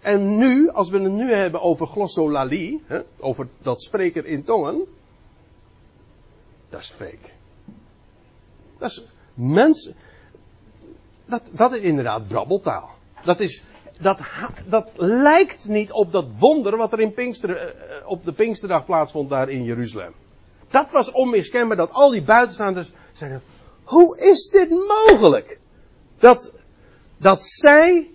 [0.00, 4.86] En nu, als we het nu hebben over glossolalie, hè, over dat spreker in tongen,
[6.68, 7.30] dat is fake.
[8.78, 9.04] Dat is
[9.34, 9.94] mensen.
[11.24, 12.90] Dat, dat is inderdaad brabbeltaal.
[13.24, 13.64] Dat is,
[14.00, 14.20] dat,
[14.68, 19.30] dat lijkt niet op dat wonder wat er in Pinkster, eh, op de Pinksterdag plaatsvond
[19.30, 20.14] daar in Jeruzalem.
[20.70, 23.42] Dat was onmiskenbaar dat al die buitenstaanders zeiden,
[23.84, 25.58] hoe is dit mogelijk?
[26.18, 26.52] Dat,
[27.16, 28.10] dat zij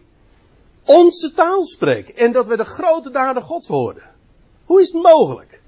[0.86, 4.04] onze taal spreken en dat we de grote daden gods hoorden.
[4.66, 5.61] Hoe is het mogelijk?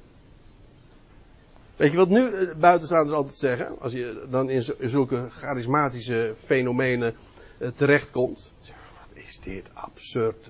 [1.75, 3.79] Weet je wat nu eh, buitenstaanders altijd zeggen?
[3.79, 7.15] Als je dan in zulke charismatische fenomenen
[7.57, 8.51] eh, terechtkomt.
[8.61, 10.49] Wat is dit absurd.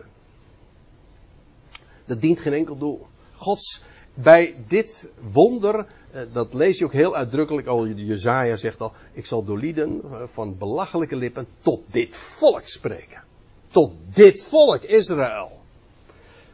[2.05, 3.07] Dat dient geen enkel doel.
[3.35, 8.91] Gods, bij dit wonder, eh, dat lees je ook heel uitdrukkelijk al, Jezaja zegt al,
[9.13, 13.23] ik zal door lieden van belachelijke lippen tot dit volk spreken.
[13.67, 15.51] Tot dit volk, Israël.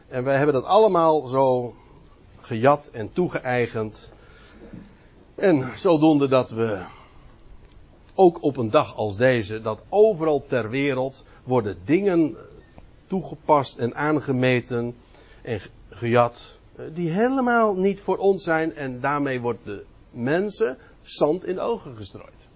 [0.08, 1.74] En wij hebben dat allemaal zo
[2.40, 4.10] gejat en toegeëigend
[5.40, 6.84] en zodoende dat we
[8.14, 12.36] ook op een dag als deze, dat overal ter wereld worden dingen
[13.06, 14.94] toegepast en aangemeten
[15.42, 21.44] en gejat, eh, die helemaal niet voor ons zijn en daarmee wordt de mensen zand
[21.44, 22.48] in de ogen gestrooid.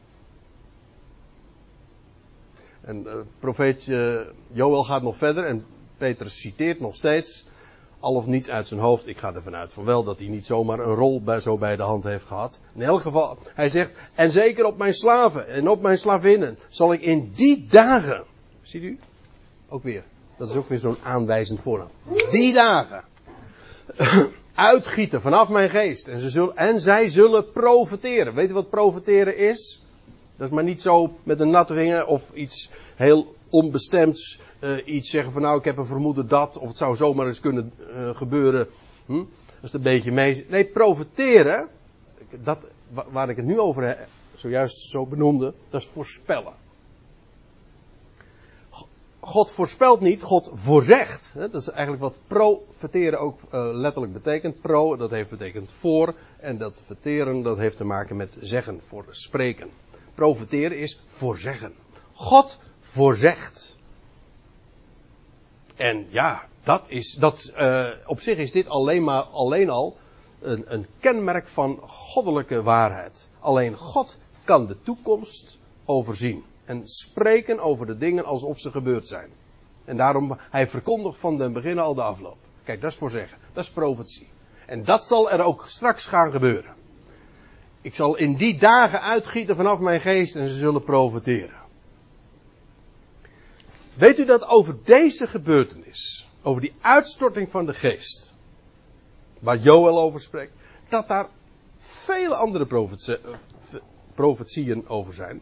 [2.80, 4.20] En uh, profeet uh,
[4.52, 5.64] Joel gaat nog verder en
[5.96, 7.46] Petrus citeert nog steeds
[8.04, 9.06] al of niet uit zijn hoofd.
[9.06, 11.76] Ik ga ervan uit van wel dat hij niet zomaar een rol bij, zo bij
[11.76, 12.60] de hand heeft gehad.
[12.74, 16.92] In elk geval, hij zegt, en zeker op mijn slaven en op mijn slavinnen zal
[16.92, 18.24] ik in die dagen,
[18.62, 18.98] ziet u?
[19.68, 20.02] Ook weer,
[20.36, 21.90] dat is ook weer zo'n aanwijzend voornaam.
[22.30, 23.04] Die dagen.
[24.54, 26.08] Uitgieten vanaf mijn geest.
[26.08, 28.34] En, ze zullen, en zij zullen profiteren.
[28.34, 29.82] Weet u wat profiteren is?
[30.36, 35.10] Dat is maar niet zo met een natte vinger of iets heel onbestemds uh, iets
[35.10, 38.16] zeggen van nou ik heb een vermoeden dat, of het zou zomaar eens kunnen uh,
[38.16, 38.68] gebeuren.
[39.06, 39.16] Hm?
[39.16, 40.46] Dat is een beetje mee.
[40.48, 41.68] Nee, profiteren,
[42.42, 42.66] dat,
[43.10, 46.52] waar ik het nu over heb, zojuist zo benoemde, dat is voorspellen.
[49.24, 51.32] God voorspelt niet, God voorzegt.
[51.34, 54.60] Dat is eigenlijk wat profeteren ook uh, letterlijk betekent.
[54.60, 56.14] Pro, dat heeft betekend voor.
[56.40, 59.70] En dat verteren, dat heeft te maken met zeggen, voor spreken.
[60.14, 61.72] Profeteren is voorzeggen.
[62.12, 62.58] God
[62.94, 63.76] voorzegt.
[65.76, 69.96] En ja, dat is, dat, uh, op zich is dit alleen, maar, alleen al
[70.40, 73.28] een, een kenmerk van goddelijke waarheid.
[73.40, 76.44] Alleen God kan de toekomst overzien.
[76.64, 79.30] En spreken over de dingen alsof ze gebeurd zijn.
[79.84, 82.36] En daarom, hij verkondigt van den begin al de afloop.
[82.64, 83.38] Kijk, dat is voor zeggen.
[83.52, 84.28] Dat is profetie.
[84.66, 86.74] En dat zal er ook straks gaan gebeuren.
[87.80, 91.63] Ik zal in die dagen uitgieten vanaf mijn geest en ze zullen profiteren.
[93.94, 98.34] Weet u dat over deze gebeurtenis, over die uitstorting van de geest,
[99.38, 100.52] waar Joel over spreekt,
[100.88, 101.28] dat daar
[101.78, 102.66] vele andere
[104.14, 105.40] profetieën over zijn?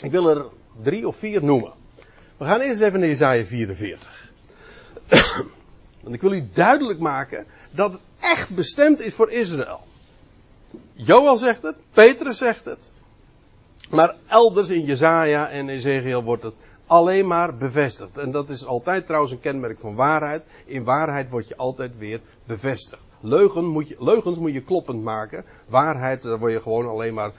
[0.00, 0.46] Ik wil er
[0.82, 1.72] drie of vier noemen.
[2.36, 4.30] We gaan eerst even naar Isaiah 44.
[6.02, 9.80] Want ik wil u duidelijk maken dat het echt bestemd is voor Israël.
[10.92, 12.92] Joel zegt het, Petrus zegt het.
[13.90, 16.54] Maar elders in Jezaja en Ezekiel wordt het
[16.88, 18.18] alleen maar bevestigd.
[18.18, 20.46] En dat is altijd trouwens een kenmerk van waarheid.
[20.64, 23.02] In waarheid word je altijd weer bevestigd.
[23.20, 25.44] Leugen moet je, leugens moet je kloppend maken.
[25.66, 27.32] Waarheid, daar word je gewoon alleen maar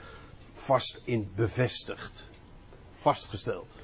[0.52, 2.28] vast in bevestigd.
[2.92, 3.76] Vastgesteld.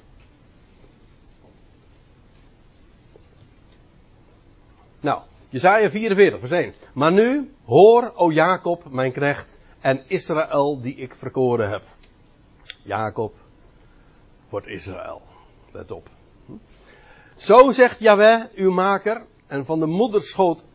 [4.99, 6.73] Nou, Jezaja 44, vers 1.
[6.93, 11.83] Maar nu, hoor, o Jacob, mijn knecht, en Israël die ik verkoren heb.
[12.83, 13.35] Jacob
[14.49, 15.26] wordt Israël.
[15.77, 16.09] Let op.
[17.35, 20.65] Zo zegt Yahweh, uw maker, en van de moederschoot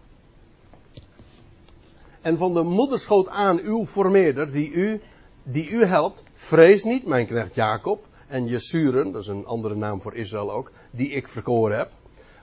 [2.20, 5.00] en van de moederschoot aan uw formeerder, die u,
[5.42, 10.02] die u helpt, vrees niet, mijn knecht Jacob, en Jesuren, dat is een andere naam
[10.02, 11.90] voor Israël ook, die ik verkoren heb.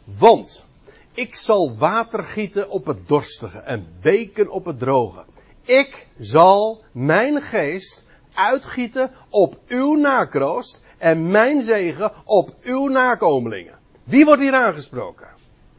[0.03, 0.65] Want
[1.13, 5.25] ik zal water gieten op het dorstige en beken op het droge.
[5.61, 13.77] Ik zal mijn geest uitgieten op uw nakroost en mijn zegen op uw nakomelingen.
[14.03, 15.27] Wie wordt hier aangesproken?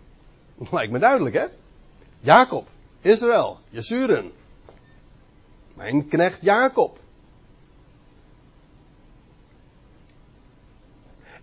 [0.71, 1.45] Lijkt me duidelijk, hè?
[2.21, 2.67] Jacob,
[3.01, 4.33] Israël, Jesuren.
[5.75, 6.99] Mijn knecht Jacob.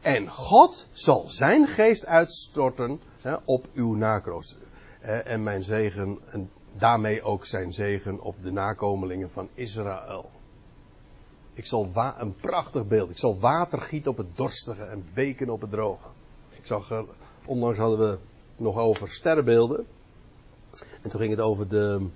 [0.02, 4.58] En God zal zijn geest uitstorten hè, op uw nakroost.
[5.02, 10.32] En mijn zegen, en daarmee ook zijn zegen op de nakomelingen van Israël.
[11.58, 13.10] Ik zal een prachtig beeld.
[13.10, 16.08] Ik zal water gieten op het dorstige en beken op het droge.
[16.50, 17.06] Ik zag er,
[17.46, 18.18] onlangs hadden we
[18.56, 19.86] nog over sterrenbeelden.
[21.02, 22.08] En toen ging het over, de,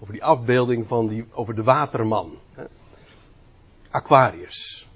[0.00, 2.38] over die afbeelding van die, over de waterman.
[2.52, 2.64] Hè.
[3.90, 4.88] Aquarius.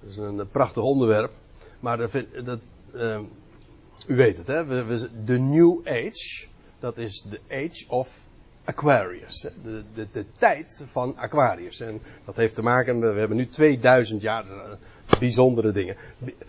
[0.00, 1.32] Dat is een, prachtig onderwerp.
[1.80, 2.12] Maar dat,
[2.44, 2.60] dat
[2.92, 3.20] uh,
[4.06, 4.86] u weet het, hè?
[5.24, 6.46] De New Age,
[6.78, 8.24] dat is de Age of
[8.64, 9.48] Aquarius.
[9.62, 11.80] De, de, tijd van Aquarius.
[11.80, 15.96] En dat heeft te maken, we hebben nu 2000 jaar, eh, bijzondere dingen.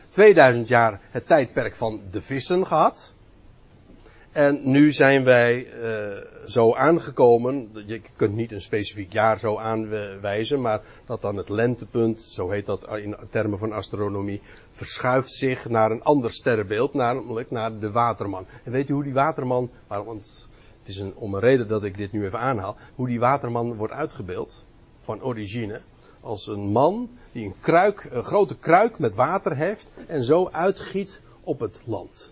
[0.09, 3.15] 2000 jaar het tijdperk van de vissen gehad.
[4.31, 10.61] En nu zijn wij uh, zo aangekomen, je kunt niet een specifiek jaar zo aanwijzen,
[10.61, 15.91] maar dat dan het lentepunt, zo heet dat in termen van astronomie, verschuift zich naar
[15.91, 18.45] een ander sterrenbeeld, namelijk naar de waterman.
[18.63, 20.47] En weet u hoe die waterman, want
[20.85, 23.75] het is een, om een reden dat ik dit nu even aanhaal, hoe die waterman
[23.75, 24.65] wordt uitgebeeld,
[24.99, 25.81] van origine,
[26.21, 31.21] als een man die een kruik, een grote kruik met water heeft en zo uitgiet
[31.43, 32.31] op het land.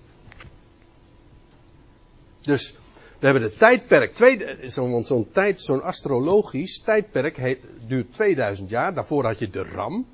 [2.41, 2.77] Dus
[3.19, 8.93] we hebben het tijdperk, zo'n zo tijd, zo'n astrologisch tijdperk heet, duurt 2000 jaar.
[8.93, 10.07] Daarvoor had je de ram.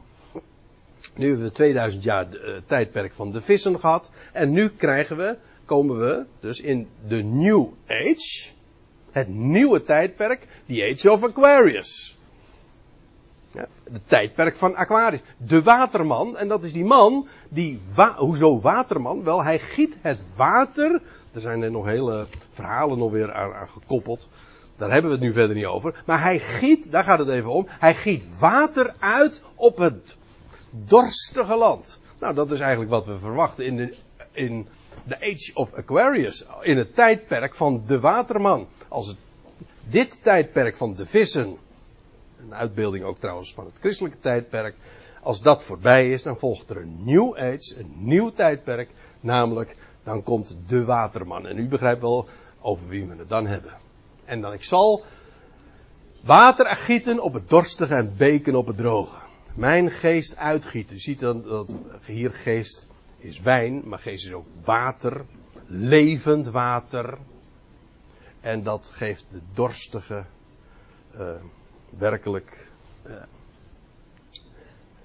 [1.16, 4.10] Nu hebben we 2000 jaar de, uh, tijdperk van de vissen gehad.
[4.32, 5.38] En nu krijgen we,
[5.70, 8.52] komen we dus in de New Age.
[9.12, 12.18] Het nieuwe tijdperk, the Age of Aquarius.
[13.54, 15.22] Ja, het tijdperk van Aquarius.
[15.38, 17.80] De waterman, en dat is die man die,
[18.18, 19.24] hoezo waterman?
[19.24, 21.02] Wel, hij giet het water
[21.32, 24.30] er zijn er nog hele verhalen nog weer aan, aan, gekoppeld.
[24.78, 26.04] Daar hebben we het nu verder niet over.
[26.06, 27.68] Maar hij giet, daar gaat het even om.
[27.70, 30.18] Hij giet water uit op het
[30.72, 32.00] dorstige land.
[32.20, 33.96] Nou, dat is eigenlijk wat we verwachten in de,
[34.32, 34.68] in
[35.04, 36.46] de Age of Aquarius.
[36.62, 38.68] In het tijdperk van de waterman.
[38.88, 39.16] Als
[39.84, 41.58] dit tijdperk van de vissen.
[42.40, 44.76] Een uitbeelding ook trouwens van het christelijke tijdperk.
[45.22, 48.90] Als dat voorbij is, dan volgt er een nieuw age, een nieuw tijdperk.
[49.20, 51.48] Namelijk dan komt de waterman.
[51.48, 52.28] En u begrijpt wel
[52.62, 53.74] over wie we het dan hebben.
[54.26, 55.04] En dan ik zal
[56.22, 59.18] water gieten op het dorstige en beken op het droge.
[59.54, 60.96] Mijn geest uitgieten.
[60.96, 61.76] U ziet dan dat
[62.06, 62.88] hier geest
[63.20, 65.26] is wijn, maar geest is ook water.
[65.66, 67.18] Levend water.
[68.42, 70.26] En dat geeft de dorstige
[71.16, 71.32] uh,
[71.98, 72.68] werkelijk
[73.06, 73.14] uh,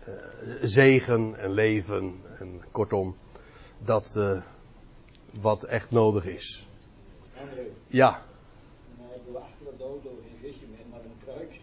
[0.08, 0.14] uh,
[0.62, 2.20] zegen en leven.
[2.38, 3.16] En kortom,
[3.78, 4.18] dat
[5.40, 6.66] wat echt nodig is.
[7.40, 7.62] André.
[7.86, 8.22] Ja.
[8.98, 11.60] Maar ik wil achter de dodo geen visje meer, maar een kruik.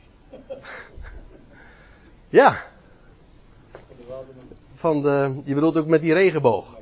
[2.29, 2.70] Ja.
[4.81, 6.77] Van de je bedoelt ook met die regenboog.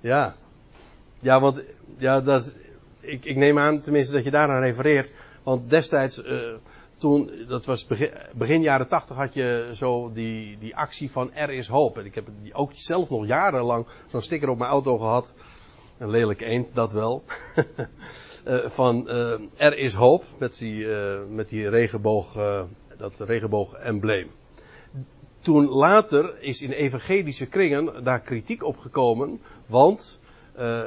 [0.00, 0.34] Ja.
[1.20, 1.40] Ja.
[1.40, 1.62] Want
[1.98, 2.54] ja, dat,
[3.00, 5.12] ik, ik neem aan tenminste dat je daaraan refereert.
[5.42, 6.38] Want destijds, eh,
[6.96, 7.86] toen, dat was
[8.34, 11.98] begin, jaren tachtig, had je zo die, die actie van Er is hoop.
[11.98, 15.34] En ik heb ook zelf nog jarenlang zo'n sticker op mijn auto gehad.
[15.98, 17.22] Een lelijk eend, dat wel.
[18.44, 20.86] Eh, van eh, Er is hoop, met die,
[21.28, 22.32] met die regenboog,
[22.96, 24.30] dat regenboog-embleem.
[25.40, 30.20] Toen later is in evangelische kringen daar kritiek op gekomen, want
[30.52, 30.82] eh,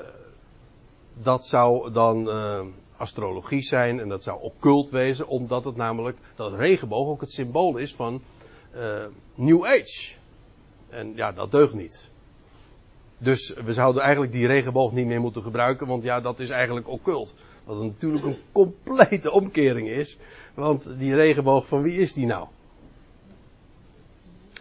[1.14, 2.62] dat zou dan eh,
[2.98, 7.78] astrologie zijn en dat zou occult wezen, omdat het namelijk, dat regenboog ook het symbool
[7.78, 8.22] is van
[8.72, 10.14] eh, New Age.
[10.90, 12.10] En ja, dat deugt niet.
[13.18, 16.88] Dus we zouden eigenlijk die regenboog niet meer moeten gebruiken, want ja, dat is eigenlijk
[16.88, 17.36] occult.
[17.64, 20.18] Wat natuurlijk een complete omkering is.
[20.54, 22.48] Want die regenboog, van wie is die nou?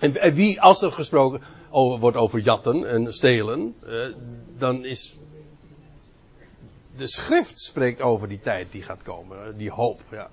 [0.02, 4.08] En wie, als er gesproken wordt over jatten en stelen, eh,
[4.58, 5.14] dan is.
[6.96, 10.30] De schrift spreekt over die tijd die gaat komen, die hoop, ja.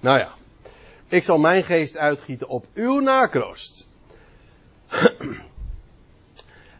[0.00, 0.32] Nou ja,
[1.08, 3.88] ik zal mijn geest uitgieten op uw nakroost.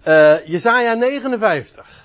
[0.04, 1.95] uh, Jezaja 59.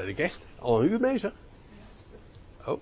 [0.00, 0.38] Ben ik echt?
[0.58, 1.32] Al een uur bezig?
[2.66, 2.80] Oh.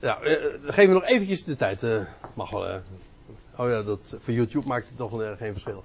[0.00, 1.82] Nou, uh, geef me nog eventjes de tijd.
[1.82, 2.00] Uh,
[2.34, 2.80] mag wel.
[3.56, 5.84] Oh ja, dat, voor YouTube maakt het toch wel geen verschil.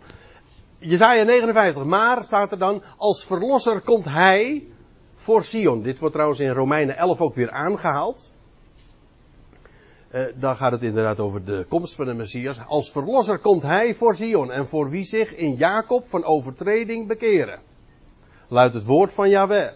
[0.80, 1.84] Jezaja 59.
[1.84, 4.68] Maar staat er dan, als verlosser komt hij
[5.16, 5.82] voor Sion.
[5.82, 8.34] Dit wordt trouwens in Romeinen 11 ook weer aangehaald.
[10.36, 12.60] Dan gaat het inderdaad over de komst van de Messias.
[12.68, 17.60] Als verlosser komt hij voor Sion en voor wie zich in Jacob van overtreding bekeren.
[18.47, 19.72] Luidt het woord van Yahweh.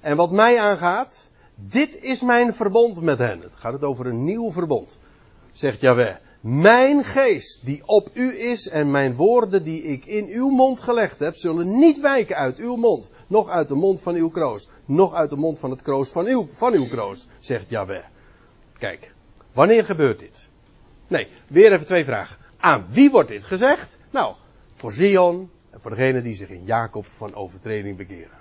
[0.00, 3.40] En wat mij aangaat, dit is mijn verbond met hen.
[3.40, 4.98] Het gaat het over een nieuw verbond,
[5.52, 6.16] zegt Yahweh.
[6.40, 11.18] Mijn geest die op u is en mijn woorden die ik in uw mond gelegd
[11.18, 15.14] heb, zullen niet wijken uit uw mond, nog uit de mond van uw kroost, nog
[15.14, 18.04] uit de mond van het kroost van uw, van uw kroost, zegt Yahweh.
[18.78, 19.12] Kijk,
[19.52, 20.48] wanneer gebeurt dit?
[21.08, 22.36] Nee, weer even twee vragen.
[22.56, 23.98] Aan wie wordt dit gezegd?
[24.10, 24.34] Nou,
[24.74, 28.38] voor Zion en voor degene die zich in Jacob van overtreding bekeren.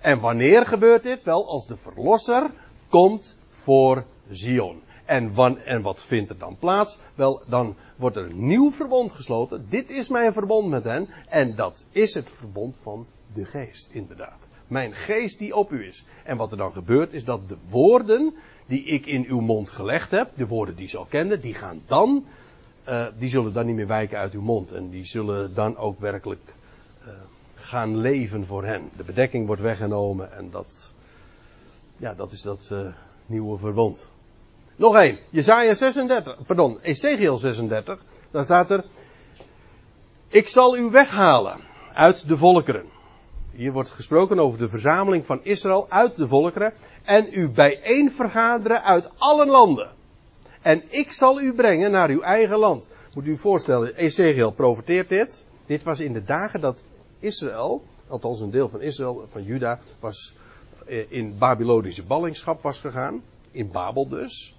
[0.00, 1.22] En wanneer gebeurt dit?
[1.22, 2.50] Wel, als de verlosser
[2.88, 4.82] komt voor Zion.
[5.04, 6.98] En, wan, en wat vindt er dan plaats?
[7.14, 9.66] Wel, dan wordt er een nieuw verbond gesloten.
[9.68, 11.08] Dit is mijn verbond met hen.
[11.28, 14.48] En dat is het verbond van de geest, inderdaad.
[14.66, 16.04] Mijn geest die op u is.
[16.24, 18.34] En wat er dan gebeurt, is dat de woorden
[18.66, 21.82] die ik in uw mond gelegd heb, de woorden die ze al kenden, die gaan
[21.86, 22.24] dan,
[22.88, 24.72] uh, die zullen dan niet meer wijken uit uw mond.
[24.72, 26.54] En die zullen dan ook werkelijk
[27.06, 27.12] uh,
[27.70, 28.90] gaan leven voor hen.
[28.96, 30.92] De bedekking wordt weggenomen en dat,
[31.96, 32.78] ja, dat is dat uh,
[33.26, 34.10] nieuwe verbond.
[34.76, 35.18] Nog één.
[35.30, 37.98] Jezaja 36, pardon, Ezekiel 36.
[38.30, 38.84] Daar staat er,
[40.28, 41.60] ik zal u weghalen
[41.92, 42.84] uit de volkeren.
[43.52, 46.72] Hier wordt gesproken over de verzameling van Israël uit de volkeren.
[47.04, 49.90] En u bijeen vergaderen uit alle landen.
[50.62, 52.90] En ik zal u brengen naar uw eigen land.
[53.14, 55.44] Moet u u voorstellen, Ezekiel profeteert dit.
[55.66, 56.82] Dit was in de dagen dat
[57.20, 60.34] Israël, althans een deel van Israël, van Juda, was
[61.08, 63.22] in Babylonische ballingschap was gegaan.
[63.50, 64.54] In Babel dus.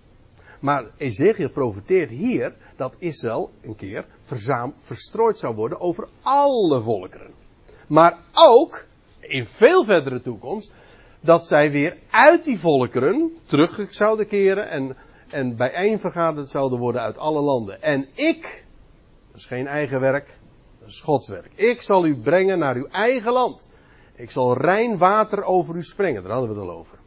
[0.60, 7.34] Maar Ezekiel profeteert hier dat Israël een keer verzaam, verstrooid zou worden over alle volkeren.
[7.88, 8.86] Maar ook,
[9.20, 10.72] in veel verdere toekomst,
[11.20, 14.98] dat zij weer uit die volkeren terug zouden keren en,
[15.28, 17.82] en bijeenvergaderd zouden worden uit alle landen.
[17.82, 18.66] En ik,
[19.32, 20.38] dat is geen eigen werk,
[20.82, 21.52] dat is Gods werk.
[21.56, 23.70] Ik zal u brengen naar uw eigen land.
[24.16, 26.98] Ik zal rein water over u springen, daar hadden we het al over.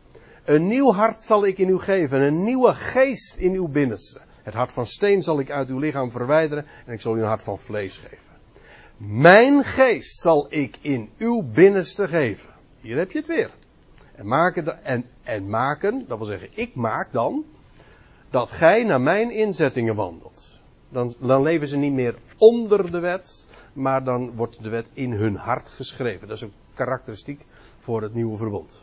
[0.44, 4.20] Een nieuw hart zal ik in u geven, een nieuwe geest in uw binnenste.
[4.42, 7.26] Het hart van steen zal ik uit uw lichaam verwijderen en ik zal u een
[7.26, 8.32] hart van vlees geven.
[8.96, 12.50] Mijn geest zal ik in uw binnenste geven.
[12.80, 13.50] Hier heb je het weer.
[14.14, 17.44] En maken, en, en maken, dat wil zeggen, ik maak dan
[18.30, 20.60] dat gij naar mijn inzettingen wandelt.
[20.88, 25.12] Dan, dan leven ze niet meer onder de wet, maar dan wordt de wet in
[25.12, 26.28] hun hart geschreven.
[26.28, 27.46] Dat is een karakteristiek
[27.78, 28.82] voor het nieuwe verbond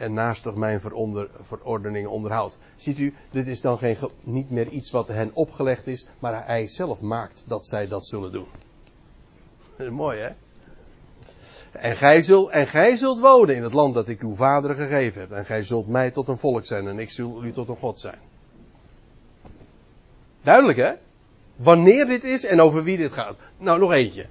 [0.00, 2.58] en naastig mijn veronder, verordeningen onderhoudt.
[2.76, 6.66] Ziet u, dit is dan geen, niet meer iets wat hen opgelegd is, maar hij
[6.66, 8.46] zelf maakt dat zij dat zullen doen.
[9.90, 10.30] Mooi, hè?
[11.72, 15.20] En gij, zult, en gij zult wonen in het land dat ik uw vader gegeven
[15.20, 15.32] heb.
[15.32, 18.00] En gij zult mij tot een volk zijn en ik zul u tot een God
[18.00, 18.18] zijn.
[20.42, 20.92] Duidelijk, hè?
[21.62, 23.36] Wanneer dit is en over wie dit gaat.
[23.58, 24.26] Nou, nog eentje.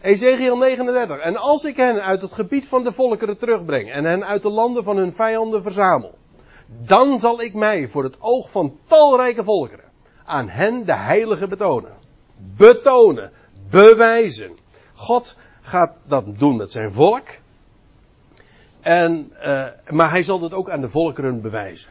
[0.00, 1.18] Ezekiel 39.
[1.18, 4.48] En als ik hen uit het gebied van de volkeren terugbreng en hen uit de
[4.48, 6.18] landen van hun vijanden verzamel,
[6.66, 9.84] dan zal ik mij voor het oog van talrijke volkeren
[10.24, 11.96] aan hen de heilige betonen.
[12.36, 13.32] Betonen,
[13.70, 14.56] bewijzen.
[14.94, 17.28] God gaat dat doen met zijn volk.
[18.80, 21.90] En, uh, maar hij zal dat ook aan de volkeren bewijzen.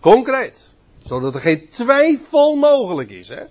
[0.00, 0.74] Concreet.
[1.06, 3.28] Zodat er geen twijfel mogelijk is.
[3.28, 3.42] Hè?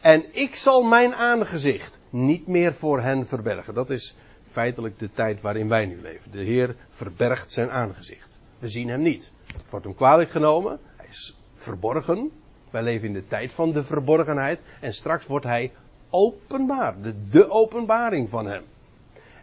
[0.00, 3.74] En ik zal mijn aangezicht niet meer voor hen verbergen.
[3.74, 4.16] Dat is
[4.50, 6.30] feitelijk de tijd waarin wij nu leven.
[6.30, 8.38] De Heer verbergt zijn aangezicht.
[8.58, 9.30] We zien hem niet.
[9.46, 10.78] Het wordt hem kwalijk genomen.
[10.96, 12.30] Hij is verborgen.
[12.70, 14.60] Wij leven in de tijd van de verborgenheid.
[14.80, 15.72] En straks wordt hij
[16.10, 17.00] openbaar.
[17.02, 18.62] De, de openbaring van hem.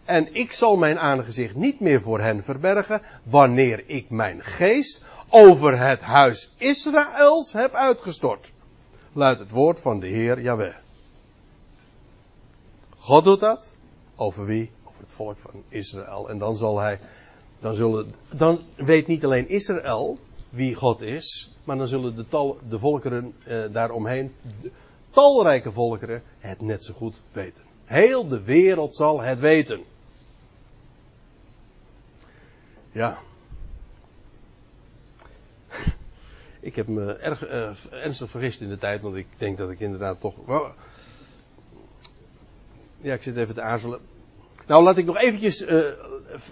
[0.05, 5.79] En ik zal mijn aangezicht niet meer voor hen verbergen, wanneer ik mijn geest over
[5.79, 8.53] het huis Israëls heb uitgestort.
[9.13, 10.75] Luidt het woord van de Heer Jahweh.
[12.97, 13.77] God doet dat.
[14.15, 14.71] Over wie?
[14.83, 16.29] Over het volk van Israël.
[16.29, 16.99] En dan zal hij,
[17.59, 20.19] dan zullen, dan weet niet alleen Israël
[20.49, 24.35] wie God is, maar dan zullen de, tal, de volkeren eh, daaromheen,
[25.09, 27.63] talrijke volkeren, het net zo goed weten.
[27.85, 29.83] Heel de wereld zal het weten.
[32.91, 33.17] Ja.
[36.65, 37.69] Ik heb me erg uh,
[38.03, 40.35] ernstig vergist in de tijd, want ik denk dat ik inderdaad toch.
[43.01, 43.99] Ja, ik zit even te aarzelen.
[44.67, 45.85] Nou, laat ik nog eventjes uh,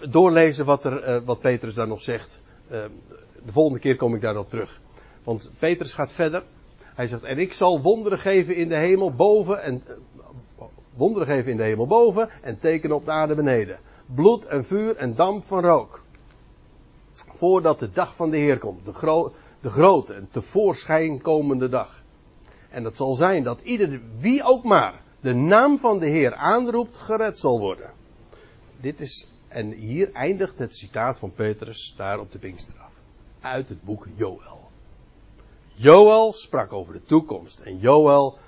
[0.08, 2.40] doorlezen wat, er, uh, wat Petrus daar nog zegt.
[2.68, 2.90] de
[3.46, 4.80] volgende keer kom ik daar op terug.
[5.24, 6.42] Want Petrus gaat verder.
[6.94, 9.82] Hij zegt, en ik zal wonderen geven in de hemel boven en
[10.96, 13.78] wonderen geven in de hemel boven en tekenen op de aarde beneden.
[14.06, 16.02] Bloed en vuur en damp van rook.
[17.12, 18.84] Voordat de dag van de Heer komt.
[18.84, 19.32] De, gro
[19.64, 22.02] de grote en tevoorschijn komende dag.
[22.70, 26.96] En dat zal zijn dat ieder, wie ook maar, de naam van de Heer aanroept,
[26.96, 27.90] gered zal worden.
[28.80, 32.92] Dit is, en hier eindigt het citaat van Petrus daar op de Pinksteraf.
[33.40, 34.60] Uit het boek Joël.
[35.74, 37.60] Joël sprak over de toekomst.
[37.60, 38.38] En Joël,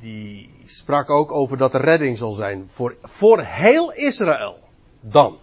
[0.00, 4.58] die sprak ook over dat er redding zal zijn voor, voor heel Israël.
[5.00, 5.38] Dan.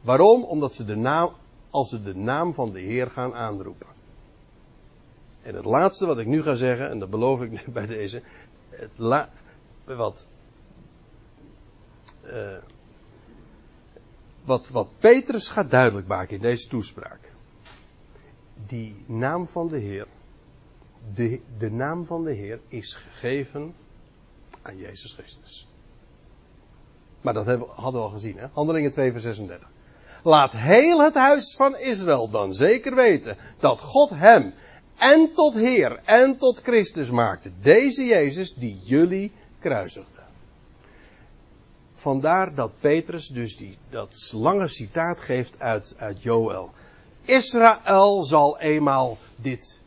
[0.00, 0.44] Waarom?
[0.44, 1.30] Omdat ze de naam,
[1.70, 3.98] als ze de naam van de Heer gaan aanroepen.
[5.50, 8.22] En het laatste wat ik nu ga zeggen, en dat beloof ik bij deze,
[8.68, 8.90] het
[9.84, 10.28] wat,
[12.24, 12.56] uh,
[14.44, 17.32] wat, wat Petrus gaat duidelijk maken in deze toespraak.
[18.66, 20.06] Die naam van de Heer,
[21.14, 23.74] de, de naam van de Heer is gegeven
[24.62, 25.68] aan Jezus Christus.
[27.20, 28.46] Maar dat hebben, hadden we al gezien, hè?
[28.52, 29.70] Handelingen 2 vers 36.
[30.22, 34.54] Laat heel het huis van Israël dan zeker weten dat God hem
[35.00, 37.50] en tot Heer en tot Christus maakte.
[37.62, 40.20] Deze Jezus die jullie kruisigde.
[41.94, 46.70] Vandaar dat Petrus dus die, dat lange citaat geeft uit, uit Joël.
[47.24, 49.80] Israël zal eenmaal dit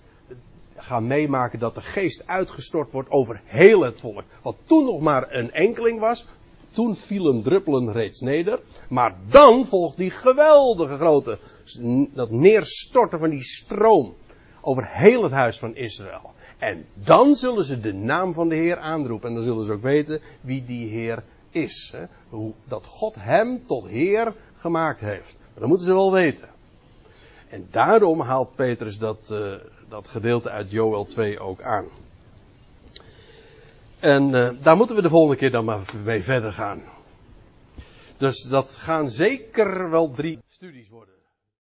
[0.76, 4.24] gaan meemaken dat de geest uitgestort wordt over heel het volk.
[4.42, 6.28] Wat toen nog maar een enkeling was,
[6.72, 8.60] toen vielen druppelen reeds neder.
[8.90, 11.40] Maar dan volgt die geweldige grote,
[12.14, 14.16] dat neerstorten van die stroom
[14.66, 16.34] over heel het huis van Israël.
[16.58, 19.30] En dan zullen ze de naam van de Heer aanroepen.
[19.30, 21.90] En dan zullen ze ook weten wie die Heer is.
[21.96, 22.04] Hè?
[22.30, 25.38] Hoe, dat God hem tot Heer gemaakt heeft.
[25.54, 26.50] Dat moeten ze wel weten.
[27.50, 29.54] En daarom haalt Petrus dat, uh,
[29.90, 31.86] dat gedeelte uit Joel 2 ook aan.
[34.00, 36.82] En uh, daar moeten we de volgende keer dan maar mee verder gaan.
[38.18, 41.13] Dus dat gaan zeker wel drie studies worden.